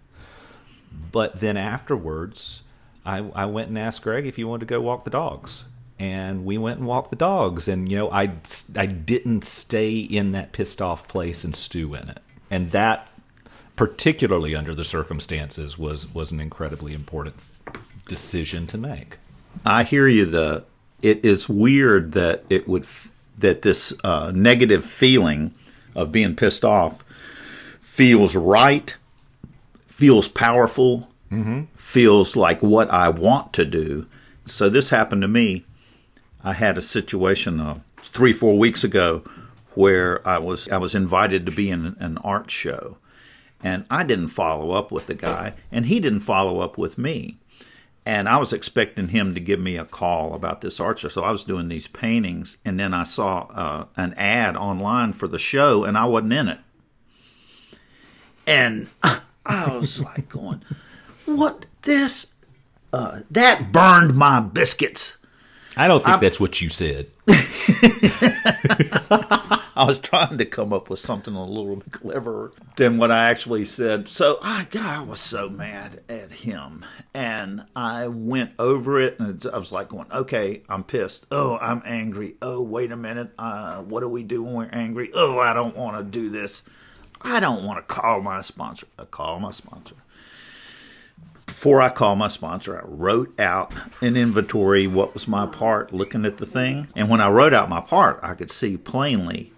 But 1.11 1.41
then 1.41 1.57
afterwards, 1.57 2.63
I, 3.05 3.17
I 3.35 3.47
went 3.47 3.67
and 3.67 3.77
asked 3.77 4.01
Greg 4.01 4.25
if 4.25 4.37
he 4.37 4.45
wanted 4.45 4.61
to 4.61 4.73
go 4.73 4.79
walk 4.79 5.03
the 5.03 5.09
dogs. 5.09 5.65
And 5.99 6.45
we 6.45 6.57
went 6.57 6.79
and 6.79 6.87
walked 6.87 7.09
the 7.09 7.17
dogs. 7.17 7.67
And, 7.67 7.91
you 7.91 7.97
know, 7.97 8.09
I, 8.09 8.31
I 8.77 8.85
didn't 8.85 9.43
stay 9.43 9.99
in 9.99 10.31
that 10.31 10.53
pissed 10.53 10.81
off 10.81 11.05
place 11.09 11.43
and 11.43 11.53
stew 11.53 11.95
in 11.95 12.07
it. 12.07 12.21
And 12.49 12.71
that, 12.71 13.09
particularly 13.75 14.55
under 14.55 14.73
the 14.73 14.85
circumstances, 14.85 15.77
was, 15.77 16.13
was 16.13 16.31
an 16.31 16.39
incredibly 16.39 16.93
important 16.93 17.35
decision 18.05 18.67
to 18.67 18.77
make. 18.77 19.17
I 19.65 19.83
hear 19.83 20.07
you. 20.07 20.25
The 20.25 20.65
it 21.01 21.23
is 21.25 21.47
weird 21.49 22.13
that 22.13 22.43
it 22.49 22.67
would 22.67 22.85
that 23.37 23.61
this 23.61 23.93
uh, 24.03 24.31
negative 24.33 24.83
feeling 24.85 25.53
of 25.95 26.11
being 26.11 26.35
pissed 26.35 26.65
off 26.65 27.03
feels 27.79 28.35
right, 28.35 28.95
feels 29.87 30.27
powerful, 30.27 31.09
feels 31.75 32.35
like 32.35 32.61
what 32.63 32.89
I 32.89 33.09
want 33.09 33.53
to 33.53 33.65
do. 33.65 34.07
So 34.45 34.69
this 34.69 34.89
happened 34.89 35.21
to 35.23 35.27
me. 35.27 35.65
I 36.43 36.53
had 36.53 36.77
a 36.77 36.81
situation 36.81 37.59
uh, 37.59 37.79
three 38.01 38.33
four 38.33 38.57
weeks 38.57 38.83
ago 38.83 39.23
where 39.73 40.25
I 40.27 40.37
was 40.37 40.69
I 40.69 40.77
was 40.77 40.95
invited 40.95 41.45
to 41.45 41.51
be 41.51 41.69
in 41.69 41.95
an 41.99 42.17
art 42.19 42.49
show, 42.51 42.97
and 43.63 43.85
I 43.91 44.03
didn't 44.03 44.27
follow 44.29 44.71
up 44.71 44.91
with 44.91 45.07
the 45.07 45.15
guy, 45.15 45.53
and 45.71 45.87
he 45.87 45.99
didn't 45.99 46.21
follow 46.21 46.61
up 46.61 46.77
with 46.77 46.97
me 46.97 47.37
and 48.05 48.29
I 48.29 48.37
was 48.37 48.53
expecting 48.53 49.07
him 49.07 49.33
to 49.33 49.39
give 49.39 49.59
me 49.59 49.77
a 49.77 49.85
call 49.85 50.33
about 50.35 50.61
this 50.61 50.79
archer. 50.79 51.09
So 51.09 51.23
I 51.23 51.31
was 51.31 51.43
doing 51.43 51.69
these 51.69 51.87
paintings, 51.87 52.59
and 52.63 52.79
then 52.79 52.93
I 52.93 53.03
saw 53.03 53.47
uh, 53.47 53.85
an 53.97 54.13
ad 54.13 54.55
online 54.55 55.13
for 55.13 55.27
the 55.27 55.39
show, 55.39 55.83
and 55.83 55.97
I 55.97 56.05
wasn't 56.05 56.33
in 56.33 56.47
it. 56.47 56.59
And 58.45 58.89
I 59.45 59.77
was 59.77 59.99
like, 59.99 60.29
going, 60.29 60.61
"What 61.25 61.65
this? 61.81 62.33
Uh, 62.93 63.21
that 63.31 63.71
burned 63.71 64.15
my 64.15 64.39
biscuits." 64.39 65.17
I 65.77 65.87
don't 65.87 66.03
think 66.03 66.21
that's 66.21 66.39
what 66.39 66.61
you 66.61 66.69
said. 66.69 67.07
I 69.77 69.83
was 69.85 69.99
trying 69.99 70.37
to 70.37 70.45
come 70.45 70.71
up 70.71 70.89
with 70.89 70.99
something 70.99 71.35
a 71.35 71.45
little 71.45 71.75
bit 71.75 71.91
cleverer 71.91 72.53
than 72.77 72.97
what 72.97 73.11
I 73.11 73.29
actually 73.29 73.65
said. 73.65 74.07
So 74.07 74.39
I, 74.41 74.67
God, 74.71 74.85
I 74.85 75.01
was 75.01 75.19
so 75.19 75.49
mad 75.49 76.01
at 76.07 76.31
him, 76.31 76.85
and 77.13 77.65
I 77.75 78.07
went 78.07 78.51
over 78.57 79.01
it, 79.01 79.19
and 79.19 79.45
I 79.51 79.57
was 79.57 79.73
like, 79.73 79.89
"Going, 79.89 80.09
okay, 80.11 80.63
I'm 80.69 80.83
pissed. 80.85 81.25
Oh, 81.29 81.57
I'm 81.57 81.81
angry. 81.85 82.35
Oh, 82.41 82.61
wait 82.61 82.91
a 82.93 82.97
minute. 82.97 83.31
Uh, 83.37 83.81
what 83.81 83.99
do 83.99 84.07
we 84.07 84.23
do 84.23 84.43
when 84.43 84.53
we're 84.53 84.69
angry? 84.69 85.11
Oh, 85.13 85.39
I 85.39 85.53
don't 85.53 85.75
want 85.75 85.97
to 85.97 86.03
do 86.03 86.29
this. 86.29 86.63
I 87.21 87.39
don't 87.41 87.65
want 87.65 87.77
to 87.85 87.93
call 87.93 88.21
my 88.21 88.39
sponsor. 88.41 88.87
I 88.97 89.03
call 89.05 89.39
my 89.41 89.51
sponsor." 89.51 89.95
Before 91.65 91.81
I 91.81 91.89
called 91.89 92.19
my 92.19 92.27
sponsor, 92.27 92.77
I 92.77 92.85
wrote 92.85 93.39
out 93.39 93.73
an 93.99 94.15
inventory, 94.15 94.85
what 94.85 95.15
was 95.15 95.27
my 95.27 95.47
part, 95.47 95.91
looking 95.91 96.23
at 96.23 96.37
the 96.37 96.45
thing. 96.45 96.89
And 96.95 97.09
when 97.09 97.21
I 97.21 97.29
wrote 97.29 97.55
out 97.55 97.69
my 97.69 97.81
part, 97.81 98.19
I 98.21 98.35
could 98.35 98.51
see 98.51 98.77
plainly 98.77 99.51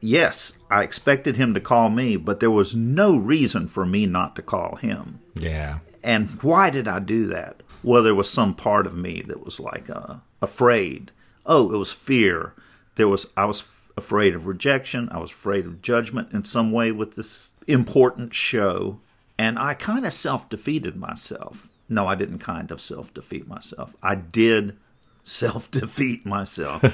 yes, 0.00 0.54
I 0.68 0.82
expected 0.82 1.36
him 1.36 1.54
to 1.54 1.60
call 1.60 1.88
me, 1.88 2.16
but 2.16 2.40
there 2.40 2.50
was 2.50 2.74
no 2.74 3.16
reason 3.16 3.68
for 3.68 3.86
me 3.86 4.06
not 4.06 4.34
to 4.34 4.42
call 4.42 4.74
him. 4.74 5.20
Yeah. 5.36 5.78
And 6.02 6.30
why 6.42 6.68
did 6.70 6.88
I 6.88 6.98
do 6.98 7.28
that? 7.28 7.62
Well, 7.84 8.02
there 8.02 8.12
was 8.12 8.28
some 8.28 8.56
part 8.56 8.84
of 8.84 8.96
me 8.96 9.22
that 9.28 9.44
was 9.44 9.60
like 9.60 9.88
uh, 9.88 10.16
afraid. 10.40 11.12
Oh, 11.46 11.72
it 11.72 11.76
was 11.76 11.92
fear. 11.92 12.54
There 12.96 13.06
was 13.06 13.32
I 13.36 13.44
was 13.44 13.60
f- 13.60 13.92
afraid 13.96 14.34
of 14.34 14.48
rejection. 14.48 15.08
I 15.12 15.18
was 15.18 15.30
afraid 15.30 15.64
of 15.64 15.80
judgment 15.80 16.32
in 16.32 16.42
some 16.42 16.72
way 16.72 16.90
with 16.90 17.14
this 17.14 17.54
important 17.68 18.34
show, 18.34 18.98
and 19.42 19.58
I 19.58 19.74
kind 19.74 20.06
of 20.06 20.12
self 20.12 20.48
defeated 20.48 20.94
myself. 20.94 21.68
No, 21.88 22.06
I 22.06 22.14
didn't 22.14 22.38
kind 22.38 22.70
of 22.70 22.80
self 22.80 23.12
defeat 23.12 23.48
myself. 23.48 23.96
I 24.00 24.14
did 24.14 24.76
self 25.24 25.68
defeat 25.68 26.24
myself 26.24 26.84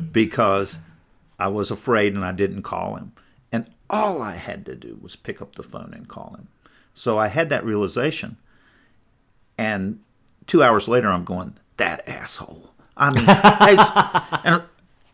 because 0.12 0.78
I 1.36 1.48
was 1.48 1.72
afraid 1.72 2.14
and 2.14 2.24
I 2.24 2.30
didn't 2.30 2.62
call 2.62 2.94
him. 2.94 3.10
And 3.50 3.68
all 3.90 4.22
I 4.22 4.36
had 4.36 4.64
to 4.66 4.76
do 4.76 5.00
was 5.02 5.16
pick 5.16 5.42
up 5.42 5.56
the 5.56 5.64
phone 5.64 5.92
and 5.94 6.06
call 6.06 6.36
him. 6.38 6.46
So 6.94 7.18
I 7.18 7.26
had 7.26 7.48
that 7.48 7.64
realization. 7.64 8.36
And 9.58 9.98
two 10.46 10.62
hours 10.62 10.86
later, 10.86 11.10
I'm 11.10 11.24
going, 11.24 11.56
that 11.76 12.08
asshole. 12.08 12.70
I 12.96 13.10
mean, 13.10 13.26
and, 14.44 14.62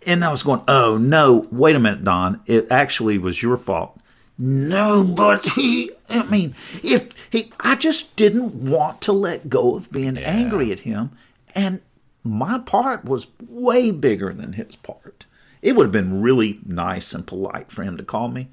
and 0.07 0.24
I 0.26 0.31
was 0.31 0.42
going, 0.42 0.61
oh 0.68 0.98
no, 0.98 1.48
wait 1.50 1.74
a 1.74 1.81
minute, 1.81 2.05
Don. 2.05 2.42
It 2.44 2.66
actually 2.70 3.16
was 3.16 3.42
your 3.42 3.57
fault. 3.57 3.98
No, 4.44 5.05
but 5.05 5.46
he, 5.50 5.92
I 6.09 6.26
mean, 6.26 6.57
if 6.83 7.11
he, 7.31 7.52
I 7.61 7.76
just 7.76 8.16
didn't 8.16 8.52
want 8.52 9.00
to 9.02 9.12
let 9.12 9.48
go 9.48 9.76
of 9.76 9.92
being 9.92 10.18
angry 10.18 10.72
at 10.72 10.81
him. 10.81 11.12
And 11.55 11.81
my 12.24 12.59
part 12.59 13.05
was 13.05 13.28
way 13.40 13.92
bigger 13.92 14.33
than 14.33 14.55
his 14.55 14.74
part. 14.74 15.26
It 15.62 15.76
would 15.76 15.85
have 15.85 15.92
been 15.92 16.20
really 16.22 16.59
nice 16.66 17.12
and 17.12 17.24
polite 17.24 17.70
for 17.70 17.85
him 17.85 17.96
to 17.98 18.02
call 18.02 18.26
me, 18.26 18.48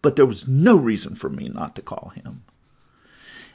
but 0.00 0.14
there 0.14 0.24
was 0.24 0.46
no 0.46 0.76
reason 0.76 1.16
for 1.16 1.28
me 1.28 1.48
not 1.48 1.74
to 1.74 1.82
call 1.82 2.12
him. 2.14 2.44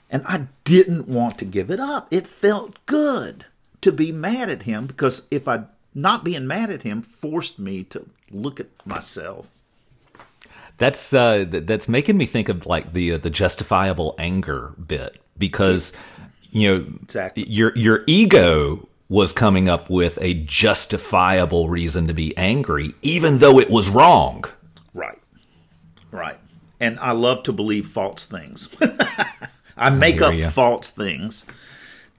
And 0.10 0.24
I 0.26 0.48
didn't 0.66 1.08
want 1.08 1.38
to 1.38 1.46
give 1.46 1.72
it 1.72 1.80
up. 1.80 2.10
It 2.12 2.28
felt 2.28 2.86
good 2.86 3.46
to 3.80 3.94
be 3.94 4.12
mad 4.12 4.50
at 4.50 4.64
him 4.64 4.88
because 4.88 5.22
if 5.32 5.48
I 5.48 5.64
not 5.96 6.26
being 6.26 6.48
mad 6.48 6.70
at 6.70 6.82
him 6.82 7.02
forced 7.02 7.60
me 7.60 7.86
to 7.86 8.10
look 8.30 8.60
at 8.60 8.68
myself. 8.86 9.56
That's 10.84 11.14
uh, 11.14 11.46
th- 11.50 11.66
that's 11.66 11.88
making 11.88 12.18
me 12.18 12.26
think 12.26 12.50
of 12.50 12.66
like 12.66 12.92
the 12.92 13.14
uh, 13.14 13.18
the 13.18 13.30
justifiable 13.30 14.16
anger 14.18 14.74
bit 14.86 15.18
because 15.38 15.94
you 16.52 16.68
know 16.68 16.86
Exactly. 17.04 17.50
your 17.50 17.72
your 17.78 18.04
ego 18.06 18.90
was 19.08 19.32
coming 19.32 19.70
up 19.70 19.90
with 19.90 20.18
a 20.22 20.34
justifiable 20.34 21.70
reason 21.70 22.08
to 22.08 22.14
be 22.14 22.36
angry, 22.36 22.94
even 23.02 23.38
though 23.38 23.60
it 23.60 23.70
was 23.70 23.88
wrong. 23.90 24.44
Right. 24.94 25.20
Right. 26.12 26.40
And 26.82 27.00
I 27.00 27.12
love 27.12 27.44
to 27.44 27.54
believe 27.54 27.88
false 27.88 28.26
things. 28.26 28.68
I 29.78 29.90
make 29.90 30.16
hear 30.16 30.26
up 30.26 30.34
ya. 30.36 30.50
false 30.50 30.90
things. 30.90 31.46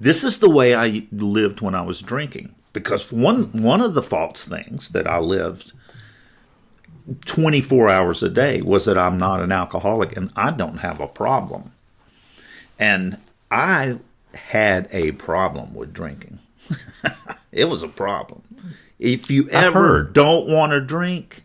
This 0.00 0.24
is 0.24 0.38
the 0.38 0.48
way 0.48 0.74
I 0.74 1.07
lived 1.12 1.61
when 1.61 1.74
I 1.74 1.83
was 1.83 2.00
drinking. 2.00 2.55
Because 2.72 3.12
one 3.12 3.53
one 3.62 3.83
of 3.83 3.92
the 3.92 4.03
false 4.03 4.42
things 4.44 4.88
that 4.92 5.07
I 5.07 5.18
lived 5.18 5.72
24 7.27 7.90
hours 7.90 8.23
a 8.23 8.31
day 8.31 8.62
was 8.62 8.87
that 8.87 8.99
I'm 8.99 9.19
not 9.19 9.40
an 9.40 9.53
alcoholic 9.53 10.17
and 10.17 10.33
I 10.37 10.51
don't 10.51 10.79
have 10.79 11.01
a 11.01 11.07
problem. 11.07 11.73
And 12.79 13.19
I 13.51 13.99
had 14.35 14.88
a 14.90 15.12
problem 15.12 15.75
with 15.75 15.93
drinking. 15.93 16.38
it 17.53 17.67
was 17.67 17.83
a 17.83 17.88
problem. 17.88 18.43
If 18.99 19.31
you 19.31 19.49
ever 19.51 20.03
don't 20.03 20.49
want 20.49 20.73
to 20.73 20.81
drink 20.81 21.43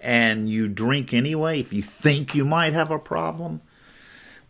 and 0.00 0.48
you 0.48 0.68
drink 0.68 1.12
anyway, 1.12 1.58
if 1.58 1.72
you 1.72 1.82
think 1.82 2.34
you 2.34 2.44
might 2.44 2.72
have 2.72 2.90
a 2.90 2.98
problem 2.98 3.60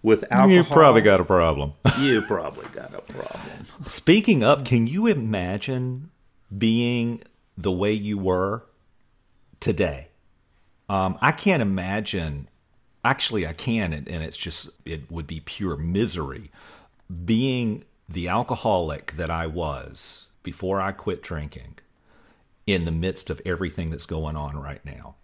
with 0.03 0.25
alcohol, 0.31 0.51
you 0.51 0.65
probably 0.65 1.03
got 1.03 1.21
a 1.21 1.25
problem. 1.25 1.73
you 1.99 2.21
probably 2.23 2.67
got 2.73 2.95
a 2.95 3.01
problem. 3.01 3.67
Speaking 3.87 4.45
of, 4.45 4.65
can 4.65 4.87
you 4.87 5.07
imagine 5.07 6.11
being 6.57 7.23
the 7.57 7.73
way 7.73 7.93
you 7.93 8.19
were 8.19 8.65
today? 9.61 10.10
Um, 10.91 11.19
I 11.21 11.31
can't 11.31 11.63
imagine. 11.63 12.49
Actually, 13.05 13.47
I 13.47 13.53
can, 13.53 13.93
and, 13.93 14.09
and 14.09 14.25
it's 14.25 14.37
just 14.37 14.71
it 14.85 15.09
would 15.09 15.29
be 15.29 15.39
pure 15.39 15.77
misery 15.77 16.51
being 17.25 17.85
the 18.09 18.27
alcoholic 18.27 19.13
that 19.13 19.31
I 19.31 19.47
was 19.47 20.31
before 20.43 20.81
I 20.81 20.91
quit 20.91 21.23
drinking 21.23 21.77
in 22.67 22.87
the 22.87 22.91
midst 22.91 23.31
of 23.31 23.41
everything 23.47 23.91
that's 23.91 24.05
going 24.05 24.35
on 24.35 24.61
right 24.61 24.85
now. 24.85 25.15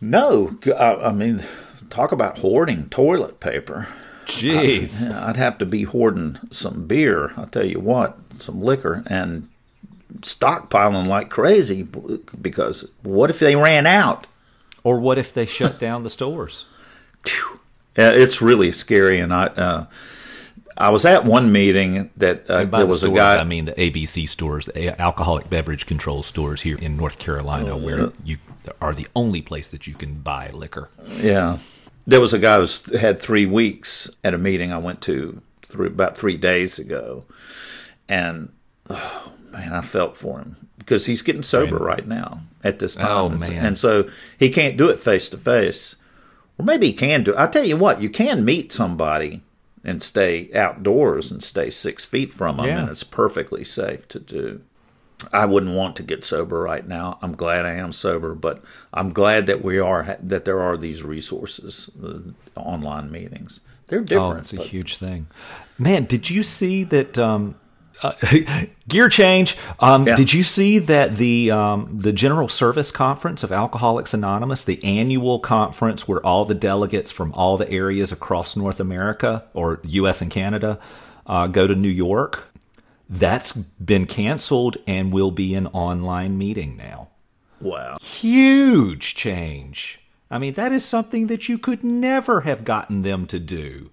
No, 0.00 0.58
I, 0.66 0.94
I 0.94 1.12
mean, 1.12 1.44
talk 1.90 2.10
about 2.10 2.38
hoarding 2.38 2.88
toilet 2.88 3.38
paper. 3.38 3.88
Jeez. 4.24 5.14
I'd 5.14 5.36
have 5.36 5.58
to 5.58 5.66
be 5.66 5.82
hoarding 5.82 6.38
some 6.50 6.86
beer. 6.86 7.34
I'll 7.36 7.46
tell 7.46 7.66
you 7.66 7.80
what, 7.80 8.18
some 8.38 8.62
liquor, 8.62 9.04
and 9.06 9.48
stockpiling 10.20 11.06
like 11.06 11.30
crazy 11.30 11.86
because 12.40 12.90
what 13.02 13.30
if 13.30 13.38
they 13.38 13.56
ran 13.56 13.86
out? 13.86 14.26
Or 14.82 15.00
what 15.00 15.18
if 15.18 15.32
they 15.32 15.46
shut 15.46 15.80
down 15.80 16.02
the 16.02 16.10
stores? 16.10 16.66
It's 17.96 18.42
really 18.42 18.72
scary. 18.72 19.18
And 19.20 19.32
I, 19.32 19.46
uh, 19.46 19.86
I 20.76 20.90
was 20.90 21.04
at 21.04 21.24
one 21.24 21.52
meeting 21.52 22.10
that 22.16 22.50
uh, 22.50 22.64
there 22.64 22.80
the 22.80 22.86
was 22.86 23.02
a 23.02 23.10
guy. 23.10 23.38
I 23.38 23.44
mean 23.44 23.66
the 23.66 23.72
ABC 23.72 24.28
stores, 24.28 24.66
the 24.66 25.00
alcoholic 25.00 25.48
beverage 25.48 25.86
control 25.86 26.22
stores 26.22 26.62
here 26.62 26.76
in 26.76 26.96
North 26.96 27.18
Carolina, 27.18 27.76
where 27.76 28.12
you 28.24 28.38
are 28.80 28.92
the 28.92 29.06
only 29.14 29.40
place 29.42 29.68
that 29.70 29.86
you 29.86 29.94
can 29.94 30.14
buy 30.20 30.50
liquor. 30.50 30.90
Yeah. 31.20 31.58
There 32.06 32.20
was 32.20 32.34
a 32.34 32.38
guy 32.38 32.58
who 32.58 32.98
had 32.98 33.20
three 33.20 33.46
weeks 33.46 34.10
at 34.22 34.34
a 34.34 34.38
meeting 34.38 34.72
I 34.72 34.78
went 34.78 35.00
to 35.02 35.40
three, 35.66 35.86
about 35.86 36.16
three 36.16 36.36
days 36.36 36.78
ago. 36.78 37.24
And, 38.08 38.52
oh, 38.90 39.32
man, 39.56 39.72
I 39.72 39.80
felt 39.80 40.16
for 40.16 40.38
him 40.38 40.56
because 40.78 41.06
he's 41.06 41.22
getting 41.22 41.42
sober 41.42 41.76
right 41.78 42.06
now 42.06 42.42
at 42.62 42.78
this 42.78 42.96
time. 42.96 43.10
Oh, 43.10 43.26
and, 43.26 43.40
man. 43.40 43.66
and 43.66 43.78
so 43.78 44.08
he 44.38 44.50
can't 44.50 44.76
do 44.76 44.88
it 44.90 45.00
face 45.00 45.30
to 45.30 45.38
face. 45.38 45.96
Or 46.58 46.64
maybe 46.64 46.88
he 46.88 46.92
can 46.92 47.24
do 47.24 47.32
it. 47.32 47.38
I 47.38 47.46
tell 47.46 47.64
you 47.64 47.76
what, 47.76 48.00
you 48.00 48.08
can 48.10 48.44
meet 48.44 48.70
somebody 48.70 49.42
and 49.82 50.02
stay 50.02 50.50
outdoors 50.54 51.30
and 51.32 51.42
stay 51.42 51.68
six 51.70 52.04
feet 52.04 52.32
from 52.32 52.56
them, 52.58 52.66
Yeah. 52.66 52.80
and 52.80 52.88
it's 52.90 53.02
perfectly 53.04 53.64
safe 53.64 54.06
to 54.08 54.20
do. 54.20 54.60
I 55.32 55.46
wouldn't 55.46 55.74
want 55.74 55.96
to 55.96 56.02
get 56.02 56.22
sober 56.24 56.60
right 56.60 56.86
now. 56.86 57.18
I'm 57.22 57.34
glad 57.34 57.64
I 57.66 57.74
am 57.74 57.92
sober, 57.92 58.34
but 58.34 58.62
I'm 58.92 59.12
glad 59.12 59.46
that 59.46 59.64
we 59.64 59.78
are 59.78 60.16
that 60.22 60.44
there 60.44 60.60
are 60.60 60.76
these 60.76 61.02
resources, 61.02 61.90
uh, 62.02 62.18
online 62.60 63.10
meetings. 63.10 63.60
They're 63.88 64.00
different. 64.00 64.34
Oh, 64.34 64.38
it's 64.38 64.52
a 64.52 64.56
but- 64.56 64.66
huge 64.66 64.96
thing. 64.96 65.26
Man, 65.78 66.04
did 66.04 66.30
you 66.30 66.42
see 66.42 66.84
that? 66.84 67.16
Um, 67.18 67.54
uh, 68.02 68.12
gear 68.88 69.08
change. 69.08 69.56
Um, 69.80 70.06
Yeah. 70.06 70.16
Did 70.16 70.32
you 70.32 70.42
see 70.42 70.78
that 70.80 71.16
the 71.16 71.50
um, 71.50 71.88
the 71.92 72.12
General 72.12 72.48
Service 72.48 72.90
Conference 72.90 73.42
of 73.42 73.52
Alcoholics 73.52 74.14
Anonymous, 74.14 74.64
the 74.64 74.82
annual 74.84 75.38
conference 75.38 76.06
where 76.06 76.24
all 76.24 76.44
the 76.44 76.54
delegates 76.54 77.10
from 77.10 77.32
all 77.32 77.56
the 77.56 77.70
areas 77.70 78.12
across 78.12 78.56
North 78.56 78.80
America 78.80 79.44
or 79.54 79.80
U.S. 79.84 80.20
and 80.20 80.30
Canada 80.30 80.78
uh, 81.26 81.46
go 81.46 81.66
to 81.66 81.74
New 81.74 81.88
York? 81.88 82.44
That's 83.08 83.52
been 83.52 84.06
canceled 84.06 84.78
and 84.86 85.12
will 85.12 85.30
be 85.30 85.54
an 85.54 85.66
online 85.68 86.38
meeting 86.38 86.76
now 86.76 87.08
wow. 87.64 87.98
huge 88.00 89.14
change. 89.14 90.00
I 90.30 90.38
mean, 90.38 90.54
that 90.54 90.72
is 90.72 90.84
something 90.84 91.26
that 91.28 91.48
you 91.48 91.58
could 91.58 91.82
never 91.82 92.42
have 92.42 92.64
gotten 92.64 93.02
them 93.02 93.26
to 93.26 93.38
do. 93.38 93.90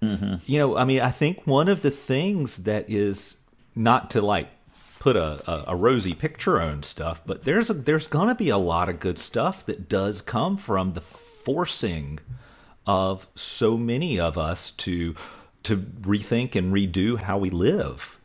You 0.00 0.58
know, 0.58 0.76
I 0.76 0.84
mean, 0.84 1.00
I 1.00 1.10
think 1.10 1.46
one 1.46 1.68
of 1.68 1.82
the 1.82 1.90
things 1.90 2.58
that 2.58 2.88
is 2.88 3.38
not 3.74 4.10
to 4.10 4.20
like 4.20 4.48
put 4.98 5.16
a, 5.16 5.50
a, 5.50 5.72
a 5.72 5.76
rosy 5.76 6.14
picture 6.14 6.60
on 6.60 6.82
stuff, 6.82 7.20
but 7.24 7.44
there's 7.44 7.70
a, 7.70 7.74
there's 7.74 8.06
gonna 8.06 8.34
be 8.34 8.48
a 8.48 8.58
lot 8.58 8.88
of 8.88 9.00
good 9.00 9.18
stuff 9.18 9.64
that 9.66 9.88
does 9.88 10.20
come 10.20 10.56
from 10.56 10.92
the 10.92 11.00
forcing 11.00 12.18
of 12.86 13.28
so 13.34 13.76
many 13.76 14.18
of 14.18 14.38
us 14.38 14.70
to 14.72 15.14
to 15.64 15.76
rethink 15.76 16.54
and 16.54 16.72
redo 16.72 17.18
how 17.20 17.36
we 17.38 17.50
live. 17.50 18.18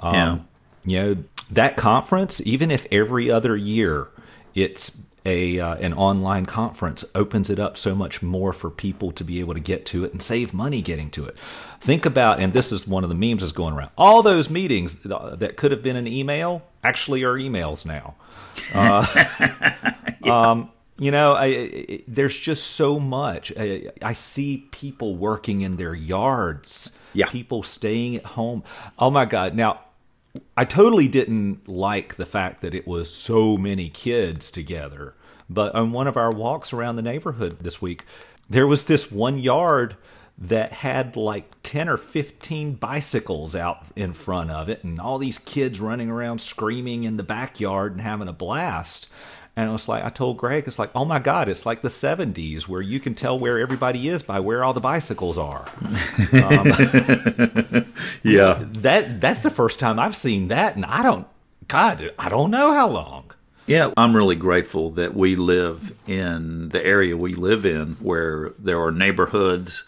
Um, 0.00 0.14
Yeah. 0.14 0.38
You 0.84 1.02
know 1.02 1.24
that 1.50 1.76
conference, 1.76 2.40
even 2.44 2.70
if 2.70 2.86
every 2.90 3.30
other 3.30 3.56
year 3.56 4.08
it's 4.54 4.96
a 5.24 5.60
uh, 5.60 5.74
an 5.76 5.92
online 5.94 6.46
conference, 6.46 7.04
opens 7.14 7.50
it 7.50 7.58
up 7.58 7.76
so 7.76 7.94
much 7.94 8.22
more 8.22 8.52
for 8.52 8.70
people 8.70 9.12
to 9.12 9.24
be 9.24 9.40
able 9.40 9.54
to 9.54 9.60
get 9.60 9.86
to 9.86 10.04
it 10.04 10.12
and 10.12 10.22
save 10.22 10.54
money 10.54 10.82
getting 10.82 11.10
to 11.10 11.26
it. 11.26 11.36
Think 11.80 12.06
about, 12.06 12.40
and 12.40 12.52
this 12.52 12.72
is 12.72 12.86
one 12.86 13.04
of 13.04 13.08
the 13.10 13.14
memes 13.14 13.40
that's 13.42 13.52
going 13.52 13.74
around. 13.74 13.90
All 13.96 14.22
those 14.22 14.50
meetings 14.50 14.94
that 14.96 15.54
could 15.56 15.70
have 15.70 15.82
been 15.82 15.96
an 15.96 16.06
email 16.06 16.62
actually 16.84 17.24
are 17.24 17.34
emails 17.34 17.84
now. 17.86 18.14
Um, 20.22 20.70
you 20.98 21.10
know, 21.10 21.32
I, 21.32 21.46
I, 21.46 22.02
there's 22.06 22.36
just 22.36 22.66
so 22.72 23.00
much. 23.00 23.52
I, 23.56 23.90
I 24.02 24.12
see 24.12 24.68
people 24.70 25.16
working 25.16 25.62
in 25.62 25.76
their 25.76 25.94
yards. 25.94 26.90
Yeah. 27.14 27.26
People 27.26 27.62
staying 27.62 28.16
at 28.16 28.24
home. 28.24 28.62
Oh 28.98 29.10
my 29.10 29.24
God! 29.24 29.54
Now, 29.54 29.80
I 30.56 30.64
totally 30.64 31.08
didn't 31.08 31.68
like 31.68 32.16
the 32.16 32.26
fact 32.26 32.60
that 32.62 32.74
it 32.74 32.86
was 32.86 33.12
so 33.12 33.56
many 33.56 33.88
kids 33.88 34.50
together. 34.50 35.14
But 35.48 35.74
on 35.74 35.92
one 35.92 36.06
of 36.06 36.16
our 36.16 36.30
walks 36.30 36.72
around 36.72 36.96
the 36.96 37.02
neighborhood 37.02 37.58
this 37.60 37.82
week, 37.82 38.04
there 38.48 38.66
was 38.66 38.84
this 38.84 39.10
one 39.10 39.38
yard 39.38 39.96
that 40.38 40.72
had 40.72 41.16
like 41.16 41.50
10 41.62 41.88
or 41.88 41.96
15 41.96 42.74
bicycles 42.74 43.54
out 43.54 43.84
in 43.94 44.12
front 44.12 44.50
of 44.50 44.68
it 44.68 44.82
and 44.82 44.98
all 44.98 45.18
these 45.18 45.38
kids 45.38 45.80
running 45.80 46.08
around 46.08 46.40
screaming 46.40 47.04
in 47.04 47.16
the 47.18 47.22
backyard 47.22 47.92
and 47.92 48.00
having 48.00 48.28
a 48.28 48.32
blast. 48.32 49.06
And 49.56 49.68
it 49.68 49.72
was 49.72 49.88
like, 49.88 50.04
I 50.04 50.10
told 50.10 50.38
Greg, 50.38 50.64
it's 50.66 50.78
like, 50.78 50.90
oh 50.94 51.04
my 51.04 51.18
God, 51.18 51.48
it's 51.48 51.66
like 51.66 51.82
the 51.82 51.88
70s 51.88 52.68
where 52.68 52.80
you 52.80 53.00
can 53.00 53.14
tell 53.14 53.38
where 53.38 53.58
everybody 53.58 54.08
is 54.08 54.22
by 54.22 54.40
where 54.40 54.62
all 54.64 54.72
the 54.72 54.80
bicycles 54.80 55.36
are. 55.36 55.66
Um, 55.80 56.66
yeah. 58.22 58.64
That 58.72 59.20
That's 59.20 59.40
the 59.40 59.50
first 59.50 59.80
time 59.80 59.98
I've 59.98 60.16
seen 60.16 60.48
that. 60.48 60.76
And 60.76 60.84
I 60.84 61.02
don't, 61.02 61.26
God, 61.68 62.12
I 62.18 62.28
don't 62.28 62.50
know 62.50 62.72
how 62.72 62.88
long. 62.88 63.32
Yeah, 63.66 63.92
I'm 63.96 64.16
really 64.16 64.36
grateful 64.36 64.90
that 64.92 65.14
we 65.14 65.36
live 65.36 65.94
in 66.06 66.70
the 66.70 66.84
area 66.84 67.16
we 67.16 67.34
live 67.34 67.64
in 67.64 67.94
where 68.00 68.52
there 68.58 68.80
are 68.82 68.90
neighborhoods 68.90 69.84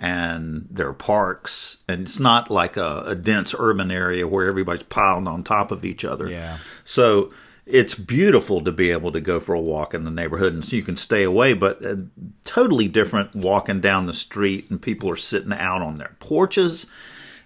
and 0.00 0.66
there 0.70 0.88
are 0.88 0.94
parks, 0.94 1.76
and 1.86 2.00
it's 2.00 2.18
not 2.18 2.50
like 2.50 2.78
a, 2.78 3.02
a 3.06 3.14
dense 3.14 3.54
urban 3.56 3.90
area 3.90 4.26
where 4.26 4.48
everybody's 4.48 4.82
piled 4.82 5.28
on 5.28 5.44
top 5.44 5.70
of 5.70 5.84
each 5.84 6.04
other. 6.06 6.28
Yeah. 6.28 6.56
So 6.84 7.30
it's 7.66 7.94
beautiful 7.94 8.62
to 8.64 8.72
be 8.72 8.90
able 8.90 9.12
to 9.12 9.20
go 9.20 9.40
for 9.40 9.54
a 9.54 9.60
walk 9.60 9.94
in 9.94 10.04
the 10.04 10.10
neighborhood, 10.10 10.52
and 10.52 10.64
so 10.64 10.76
you 10.76 10.82
can 10.82 10.96
stay 10.96 11.22
away. 11.22 11.54
But 11.54 11.84
uh, 11.84 11.96
totally 12.44 12.88
different 12.88 13.34
walking 13.34 13.80
down 13.80 14.06
the 14.06 14.14
street, 14.14 14.70
and 14.70 14.80
people 14.80 15.10
are 15.10 15.16
sitting 15.16 15.52
out 15.52 15.82
on 15.82 15.98
their 15.98 16.16
porches, 16.20 16.86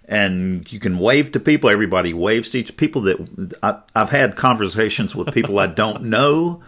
and 0.05 0.71
you 0.71 0.79
can 0.79 0.99
wave 0.99 1.31
to 1.33 1.39
people. 1.39 1.69
Everybody 1.69 2.13
waves 2.13 2.51
to 2.51 2.59
each 2.59 2.75
people 2.77 3.01
that 3.03 3.53
I, 3.61 3.79
I've 3.95 4.09
had 4.09 4.35
conversations 4.35 5.15
with 5.15 5.33
people 5.33 5.59
I 5.59 5.67
don't 5.67 6.03
know, 6.05 6.61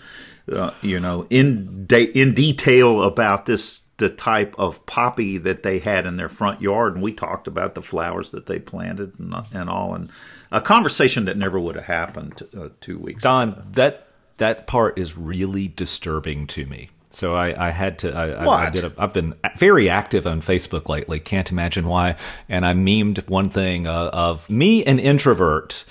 uh, 0.51 0.71
you 0.81 0.99
know, 0.99 1.25
in 1.29 1.86
de- 1.86 2.19
in 2.19 2.33
detail 2.33 3.03
about 3.03 3.45
this 3.45 3.83
the 3.97 4.10
type 4.10 4.53
of 4.60 4.86
poppy 4.86 5.39
that 5.39 5.63
they 5.63 5.79
had 5.79 6.05
in 6.05 6.17
their 6.17 6.29
front 6.29 6.62
yard, 6.62 6.93
and 6.93 7.03
we 7.03 7.12
talked 7.12 7.47
about 7.47 7.73
the 7.73 7.81
flowers 7.81 8.31
that 8.31 8.45
they 8.45 8.60
planted 8.60 9.19
and, 9.19 9.33
and 9.53 9.69
all, 9.69 9.95
and 9.95 10.12
a 10.51 10.62
conversation 10.62 11.25
that 11.25 11.38
never 11.38 11.60
would 11.60 11.75
have 11.75 11.86
happened 11.86 12.41
uh, 12.57 12.69
two 12.81 12.97
weeks. 12.97 13.23
ago. 13.23 13.29
Don, 13.29 13.67
that 13.73 14.07
that 14.38 14.67
part 14.67 14.97
is 14.99 15.17
really 15.17 15.67
disturbing 15.67 16.47
to 16.47 16.65
me. 16.65 16.89
So 17.10 17.36
I, 17.36 17.67
I 17.67 17.71
had 17.71 17.99
to. 17.99 18.13
I, 18.13 18.27
I, 18.27 18.43
I 18.43 18.45
What? 18.45 18.73
did. 18.73 18.83
A, 18.83 18.93
I've 18.97 19.13
been 19.13 19.33
very 19.57 19.89
active 19.89 20.27
on 20.27 20.41
Facebook 20.41 20.89
lately. 20.89 21.19
Can't 21.19 21.49
imagine 21.51 21.88
why. 21.88 22.17
And 22.49 22.65
I 22.65 22.73
memed 22.73 23.27
one 23.29 23.49
thing 23.49 23.88
uh, 23.88 24.10
of 24.13 24.49
me, 24.49 24.83
an 24.86 24.99
introvert, 24.99 25.86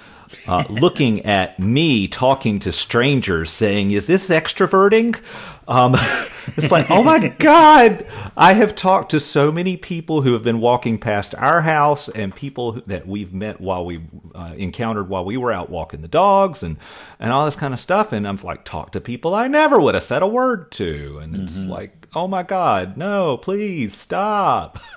uh, 0.47 0.65
looking 0.69 1.25
at 1.25 1.59
me 1.59 2.09
talking 2.09 2.59
to 2.61 2.73
strangers, 2.73 3.51
saying, 3.51 3.91
"Is 3.91 4.07
this 4.07 4.29
extroverting?" 4.29 5.21
Um, 5.69 5.95
it's 6.57 6.71
like, 6.71 6.91
oh 6.91 7.03
my 7.03 7.29
god! 7.39 8.07
I 8.37 8.53
have 8.55 8.75
talked 8.75 9.11
to 9.11 9.21
so 9.21 9.51
many 9.51 9.77
people 9.77 10.23
who 10.23 10.33
have 10.33 10.45
been 10.45 10.61
walking 10.61 10.99
past 10.99 11.35
our 11.35 11.62
house, 11.62 12.09
and 12.09 12.35
people 12.35 12.73
that 12.87 13.07
we've 13.07 13.33
met 13.33 13.61
while 13.61 13.85
we 13.85 14.03
uh, 14.35 14.55
encountered 14.57 15.09
while 15.09 15.25
we 15.25 15.37
were 15.37 15.53
out 15.53 15.71
walking 15.71 16.03
the 16.03 16.09
dogs, 16.09 16.62
and 16.62 16.77
and 17.19 17.33
all 17.33 17.45
this 17.45 17.57
kind 17.57 17.75
of 17.75 17.81
stuff. 17.81 18.12
And 18.12 18.27
I'm 18.27 18.37
like, 18.37 18.65
talk 18.65 18.93
to 18.93 19.01
people 19.01 19.35
I 19.35 19.49
never 19.49 19.81
would 19.81 19.95
have 19.95 20.05
said 20.05 20.23
a 20.23 20.27
word 20.27 20.71
to, 20.73 21.19
and 21.19 21.35
it's 21.37 21.65
like, 21.65 22.07
oh 22.15 22.29
my 22.29 22.43
god, 22.43 22.97
no, 22.97 23.37
please 23.37 23.97
stop. 23.97 24.79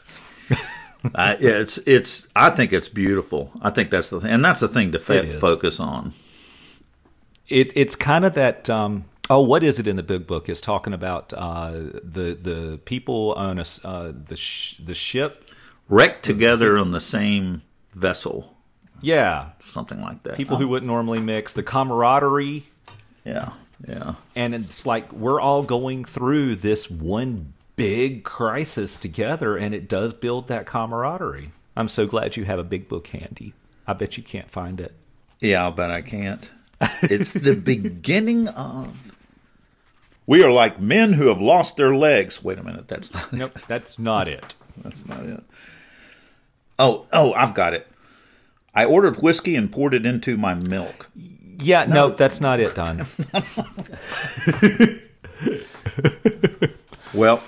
I, 1.15 1.35
it's 1.39 1.77
it's. 1.79 2.27
I 2.35 2.49
think 2.49 2.73
it's 2.73 2.89
beautiful. 2.89 3.51
I 3.61 3.69
think 3.69 3.89
that's 3.89 4.09
the 4.09 4.19
thing, 4.19 4.31
and 4.31 4.43
that's 4.43 4.59
the 4.59 4.67
thing 4.67 4.91
to 4.91 4.99
fa- 4.99 5.39
focus 5.39 5.79
on. 5.79 6.13
it 7.47 7.71
it's 7.75 7.95
kind 7.95 8.25
of 8.25 8.33
that 8.35 8.69
um 8.69 9.05
oh 9.29 9.41
what 9.41 9.63
is 9.63 9.79
it 9.79 9.87
in 9.87 9.95
the 9.95 10.03
big 10.03 10.27
book 10.27 10.49
is 10.49 10.59
talking 10.61 10.93
about 10.93 11.33
uh 11.33 11.71
the 11.71 12.37
the 12.41 12.79
people 12.85 13.33
on 13.33 13.59
a 13.59 13.65
uh 13.83 14.11
the 14.27 14.35
sh- 14.35 14.75
the 14.83 14.93
ship 14.93 15.49
Wrecked 15.87 16.23
together 16.23 16.77
on 16.77 16.91
the 16.91 16.99
same 16.99 17.63
vessel, 17.93 18.55
yeah 19.01 19.49
something 19.67 19.99
like 20.01 20.21
that. 20.23 20.35
people 20.35 20.57
who 20.57 20.67
wouldn't 20.67 20.85
normally 20.87 21.19
mix 21.19 21.53
the 21.53 21.63
camaraderie 21.63 22.65
yeah, 23.25 23.49
yeah. 23.87 24.13
and 24.35 24.53
it's 24.53 24.85
like 24.85 25.11
we're 25.11 25.39
all 25.41 25.63
going 25.63 26.05
through 26.05 26.57
this 26.57 26.89
one 26.91 27.53
big 27.79 28.23
crisis 28.23 28.97
together 28.97 29.57
and 29.57 29.73
it 29.73 29.87
does 29.87 30.13
build 30.13 30.47
that 30.49 30.65
camaraderie 30.65 31.51
i'm 31.75 31.87
so 31.87 32.05
glad 32.05 32.35
you 32.37 32.45
have 32.45 32.59
a 32.59 32.63
big 32.63 32.87
book 32.87 33.07
handy 33.07 33.53
i 33.87 33.93
bet 33.93 34.17
you 34.17 34.23
can't 34.23 34.49
find 34.51 34.79
it 34.79 34.93
Yeah, 35.41 35.63
I'll 35.63 35.71
bet 35.71 35.89
I 35.89 36.01
can't. 36.01 36.49
It's 37.01 37.33
the 37.33 37.55
beginning 37.73 38.47
of. 38.49 39.15
We 40.27 40.43
are 40.43 40.51
like 40.51 40.79
men 40.79 41.13
who 41.13 41.27
have 41.27 41.39
lost 41.41 41.77
their 41.77 41.95
legs. 41.95 42.43
Wait 42.43 42.59
a 42.59 42.63
minute, 42.63 42.87
that's 42.89 43.13
not, 43.13 43.31
nope 43.33 43.57
that's 43.67 43.97
not 43.97 44.27
it 44.27 44.53
that's 44.83 45.07
not 45.07 45.23
it. 45.25 45.43
Oh, 46.77 47.07
oh, 47.13 47.33
I've 47.33 47.53
got 47.53 47.73
it. 47.73 47.87
I 48.75 48.83
ordered 48.85 49.21
whiskey 49.21 49.55
and 49.55 49.71
poured 49.71 49.93
it 49.93 50.05
into 50.05 50.35
my 50.37 50.53
milk. 50.53 51.09
yeah 51.15 51.85
no, 51.85 52.09
that's 52.09 52.41
not 52.41 52.59
it 52.59 52.75
don 52.75 53.01
Well, 57.13 57.41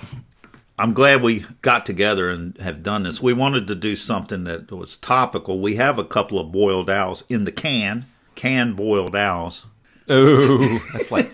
I'm 0.82 0.94
glad 0.94 1.22
we 1.22 1.46
got 1.62 1.86
together 1.86 2.28
and 2.28 2.56
have 2.58 2.82
done 2.82 3.04
this. 3.04 3.22
We 3.22 3.32
wanted 3.32 3.68
to 3.68 3.74
do 3.76 3.94
something 3.94 4.44
that 4.44 4.72
was 4.72 4.96
topical. 4.96 5.60
We 5.60 5.76
have 5.76 5.96
a 5.98 6.04
couple 6.04 6.38
of 6.40 6.50
boiled 6.50 6.90
owls 6.90 7.22
in 7.28 7.44
the 7.44 7.52
can, 7.52 8.06
canned 8.34 8.74
boiled 8.76 9.14
owls. 9.14 9.64
Ooh, 10.10 10.78
that's 10.92 11.10
like, 11.12 11.30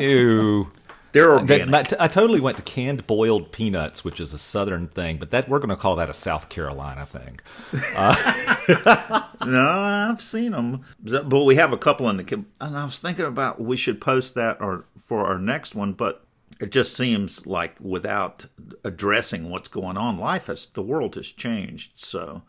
ooh. 0.00 0.68
They're 1.10 1.32
That, 1.40 1.40
organic. 1.60 1.70
but 1.90 2.00
I 2.00 2.08
totally 2.08 2.40
went 2.40 2.56
to 2.56 2.62
canned 2.62 3.06
boiled 3.06 3.52
peanuts, 3.52 4.02
which 4.02 4.18
is 4.18 4.32
a 4.32 4.38
southern 4.38 4.86
thing, 4.88 5.18
but 5.18 5.30
that 5.32 5.46
we're 5.46 5.58
going 5.58 5.68
to 5.68 5.76
call 5.76 5.96
that 5.96 6.08
a 6.08 6.14
South 6.14 6.48
Carolina 6.48 7.04
thing. 7.04 7.38
No, 9.44 9.68
I've 9.68 10.22
seen 10.22 10.52
them, 10.52 10.82
but 11.02 11.44
we 11.44 11.56
have 11.56 11.72
a 11.72 11.76
couple 11.76 12.08
in 12.08 12.16
the. 12.16 12.24
can- 12.24 12.46
And 12.60 12.78
I 12.78 12.84
was 12.84 12.98
thinking 12.98 13.24
about 13.26 13.60
we 13.60 13.76
should 13.76 14.00
post 14.00 14.34
that 14.36 14.60
or 14.60 14.84
for 14.98 15.26
our 15.26 15.38
next 15.38 15.74
one, 15.74 15.92
but 15.94 16.24
it 16.62 16.70
just 16.70 16.96
seems 16.96 17.46
like 17.46 17.74
without 17.80 18.46
addressing 18.84 19.50
what's 19.50 19.68
going 19.68 19.96
on, 19.96 20.18
life 20.18 20.46
has 20.46 20.66
the 20.66 20.82
world 20.82 21.16
has 21.16 21.26
changed. 21.26 21.92
So 21.96 22.42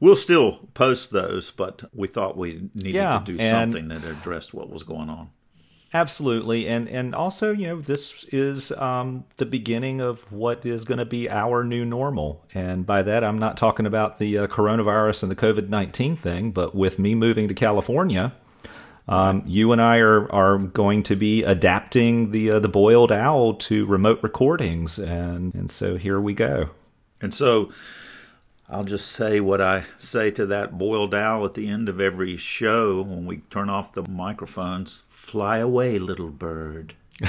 we'll 0.00 0.16
still 0.16 0.68
post 0.74 1.10
those, 1.10 1.50
but 1.50 1.84
we 1.94 2.08
thought 2.08 2.36
we 2.36 2.68
needed 2.74 2.94
Yeah, 2.94 3.18
to 3.18 3.24
do 3.24 3.38
something 3.38 3.88
that 3.88 4.04
addressed 4.04 4.52
what 4.52 4.68
was 4.68 4.82
going 4.82 5.08
on. 5.08 5.30
Absolutely, 5.94 6.68
and 6.68 6.86
and 6.86 7.14
also, 7.14 7.50
you 7.54 7.66
know, 7.66 7.80
this 7.80 8.24
is 8.24 8.72
um, 8.72 9.24
the 9.38 9.46
beginning 9.46 10.02
of 10.02 10.30
what 10.30 10.66
is 10.66 10.84
going 10.84 10.98
to 10.98 11.06
be 11.06 11.30
our 11.30 11.64
new 11.64 11.82
normal, 11.82 12.44
and 12.52 12.84
by 12.84 13.00
that, 13.00 13.24
I'm 13.24 13.38
not 13.38 13.56
talking 13.56 13.86
about 13.86 14.18
the 14.18 14.36
uh, 14.36 14.46
coronavirus 14.48 15.22
and 15.22 15.32
the 15.32 15.36
COVID 15.36 15.70
nineteen 15.70 16.14
thing, 16.14 16.50
but 16.50 16.74
with 16.74 16.98
me 16.98 17.14
moving 17.14 17.48
to 17.48 17.54
California. 17.54 18.34
Um, 19.08 19.42
you 19.46 19.72
and 19.72 19.80
I 19.80 19.98
are, 19.98 20.30
are 20.30 20.58
going 20.58 21.02
to 21.04 21.16
be 21.16 21.42
adapting 21.42 22.30
the 22.32 22.50
uh, 22.50 22.58
the 22.58 22.68
boiled 22.68 23.10
owl 23.10 23.54
to 23.54 23.86
remote 23.86 24.20
recordings, 24.22 24.98
and 24.98 25.54
and 25.54 25.70
so 25.70 25.96
here 25.96 26.20
we 26.20 26.34
go. 26.34 26.70
And 27.20 27.32
so 27.32 27.72
I'll 28.68 28.84
just 28.84 29.10
say 29.10 29.40
what 29.40 29.62
I 29.62 29.86
say 29.98 30.30
to 30.32 30.44
that 30.46 30.76
boiled 30.76 31.14
owl 31.14 31.46
at 31.46 31.54
the 31.54 31.68
end 31.68 31.88
of 31.88 32.02
every 32.02 32.36
show 32.36 33.00
when 33.02 33.24
we 33.24 33.38
turn 33.50 33.70
off 33.70 33.94
the 33.94 34.06
microphones. 34.06 35.02
Fly 35.08 35.56
away, 35.58 35.98
little 35.98 36.30
bird. 36.30 36.94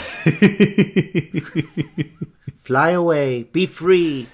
Fly 2.61 2.89
away. 2.91 3.43
Be 3.43 3.65
free. 3.65 4.27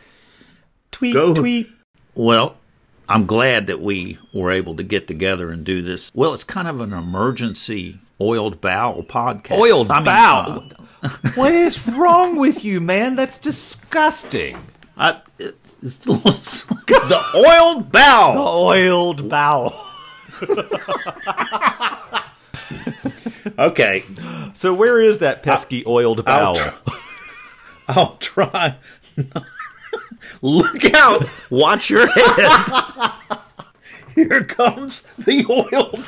Tweet, 0.92 1.14
Go. 1.14 1.34
tweet. 1.36 1.70
Well, 2.16 2.58
I'm 3.08 3.26
glad 3.26 3.68
that 3.68 3.82
we 3.82 4.18
were 4.34 4.52
able 4.52 4.76
to 4.78 4.84
get 4.84 5.08
together 5.08 5.52
and 5.52 5.64
do 5.64 5.82
this. 5.82 6.12
Well, 6.16 6.34
it's 6.34 6.44
kind 6.44 6.68
of 6.68 6.80
an 6.82 6.94
emergency 6.94 8.00
oiled 8.20 8.62
bowel 8.62 9.04
podcast. 9.04 9.58
Oiled 9.58 9.92
I 9.92 9.96
mean, 9.96 10.06
bowel? 10.06 10.70
uh, 11.04 11.10
What 11.36 11.54
is 11.54 11.88
wrong 11.88 12.36
with 12.38 12.64
you, 12.66 12.82
man? 12.82 13.16
That's 13.16 13.38
disgusting. 13.38 14.58
I, 14.98 15.22
it's, 15.38 15.76
it's 15.84 15.98
the 16.06 17.24
oiled 17.36 17.92
bowel. 17.92 18.34
The 18.34 18.40
oiled 18.42 19.30
bowel. 19.30 19.74
Okay. 23.60 24.04
So 24.54 24.74
where 24.74 25.00
is 25.00 25.20
that 25.20 25.44
pesky 25.44 25.84
oiled 25.86 26.24
I'll 26.26 26.56
bowel? 26.56 26.56
tr- 26.56 26.92
I'll 27.88 28.18
try. 28.18 28.76
Look 30.42 30.94
out! 30.94 31.26
Watch 31.50 31.90
your 31.90 32.08
head. 32.08 33.12
Here 34.16 34.46
comes 34.46 35.02
the 35.18 35.46
oil. 35.50 35.92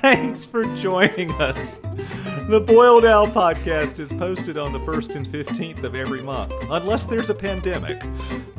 Thanks 0.00 0.44
for 0.44 0.64
joining 0.76 1.30
us. 1.40 1.80
The 2.48 2.60
Boiled 2.60 3.04
Owl 3.04 3.28
podcast 3.28 4.00
is 4.00 4.12
posted 4.12 4.58
on 4.58 4.72
the 4.72 4.80
1st 4.80 5.14
and 5.14 5.26
15th 5.26 5.84
of 5.84 5.94
every 5.94 6.22
month, 6.22 6.52
unless 6.70 7.06
there's 7.06 7.30
a 7.30 7.34
pandemic. 7.34 8.02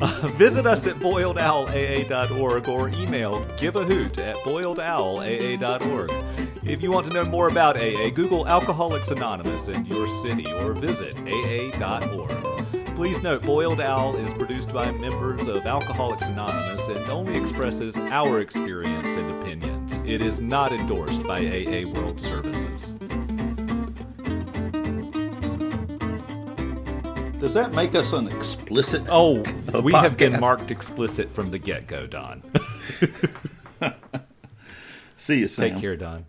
Uh, 0.00 0.28
visit 0.36 0.66
us 0.66 0.86
at 0.86 0.96
boiledowlaa.org 0.96 2.68
or 2.68 2.88
email 2.88 3.44
giveahoot 3.58 4.18
at 4.18 4.36
boiledowlaa.org. 4.36 6.10
If 6.64 6.82
you 6.82 6.90
want 6.90 7.10
to 7.10 7.14
know 7.14 7.30
more 7.30 7.48
about 7.48 7.76
AA, 7.76 8.08
Google 8.08 8.48
Alcoholics 8.48 9.10
Anonymous 9.10 9.68
in 9.68 9.84
your 9.84 10.08
city 10.22 10.50
or 10.54 10.72
visit 10.72 11.14
aa.org. 11.18 12.96
Please 12.96 13.22
note, 13.22 13.42
Boiled 13.42 13.80
Owl 13.80 14.16
is 14.16 14.32
produced 14.32 14.72
by 14.72 14.90
members 14.92 15.46
of 15.46 15.66
Alcoholics 15.66 16.28
Anonymous 16.28 16.88
and 16.88 16.98
only 17.10 17.36
expresses 17.36 17.96
our 17.98 18.40
experience 18.40 19.14
and 19.14 19.42
opinions. 19.42 20.00
It 20.06 20.22
is 20.22 20.40
not 20.40 20.72
endorsed 20.72 21.22
by 21.24 21.40
AA 21.40 21.86
World 21.86 22.20
Services. 22.20 22.96
Does 27.44 27.52
that 27.52 27.74
make 27.74 27.94
us 27.94 28.14
an 28.14 28.26
explicit? 28.28 29.02
Oh, 29.06 29.42
we 29.82 29.92
have 29.92 30.16
been 30.16 30.40
marked 30.40 30.70
explicit 30.70 31.34
from 31.34 31.50
the 31.50 31.58
get 31.58 31.86
go, 31.86 32.06
Don. 32.06 32.42
see 35.16 35.40
you, 35.40 35.48
Sam. 35.48 35.72
Take 35.72 35.78
care, 35.78 35.94
Don. 35.94 36.24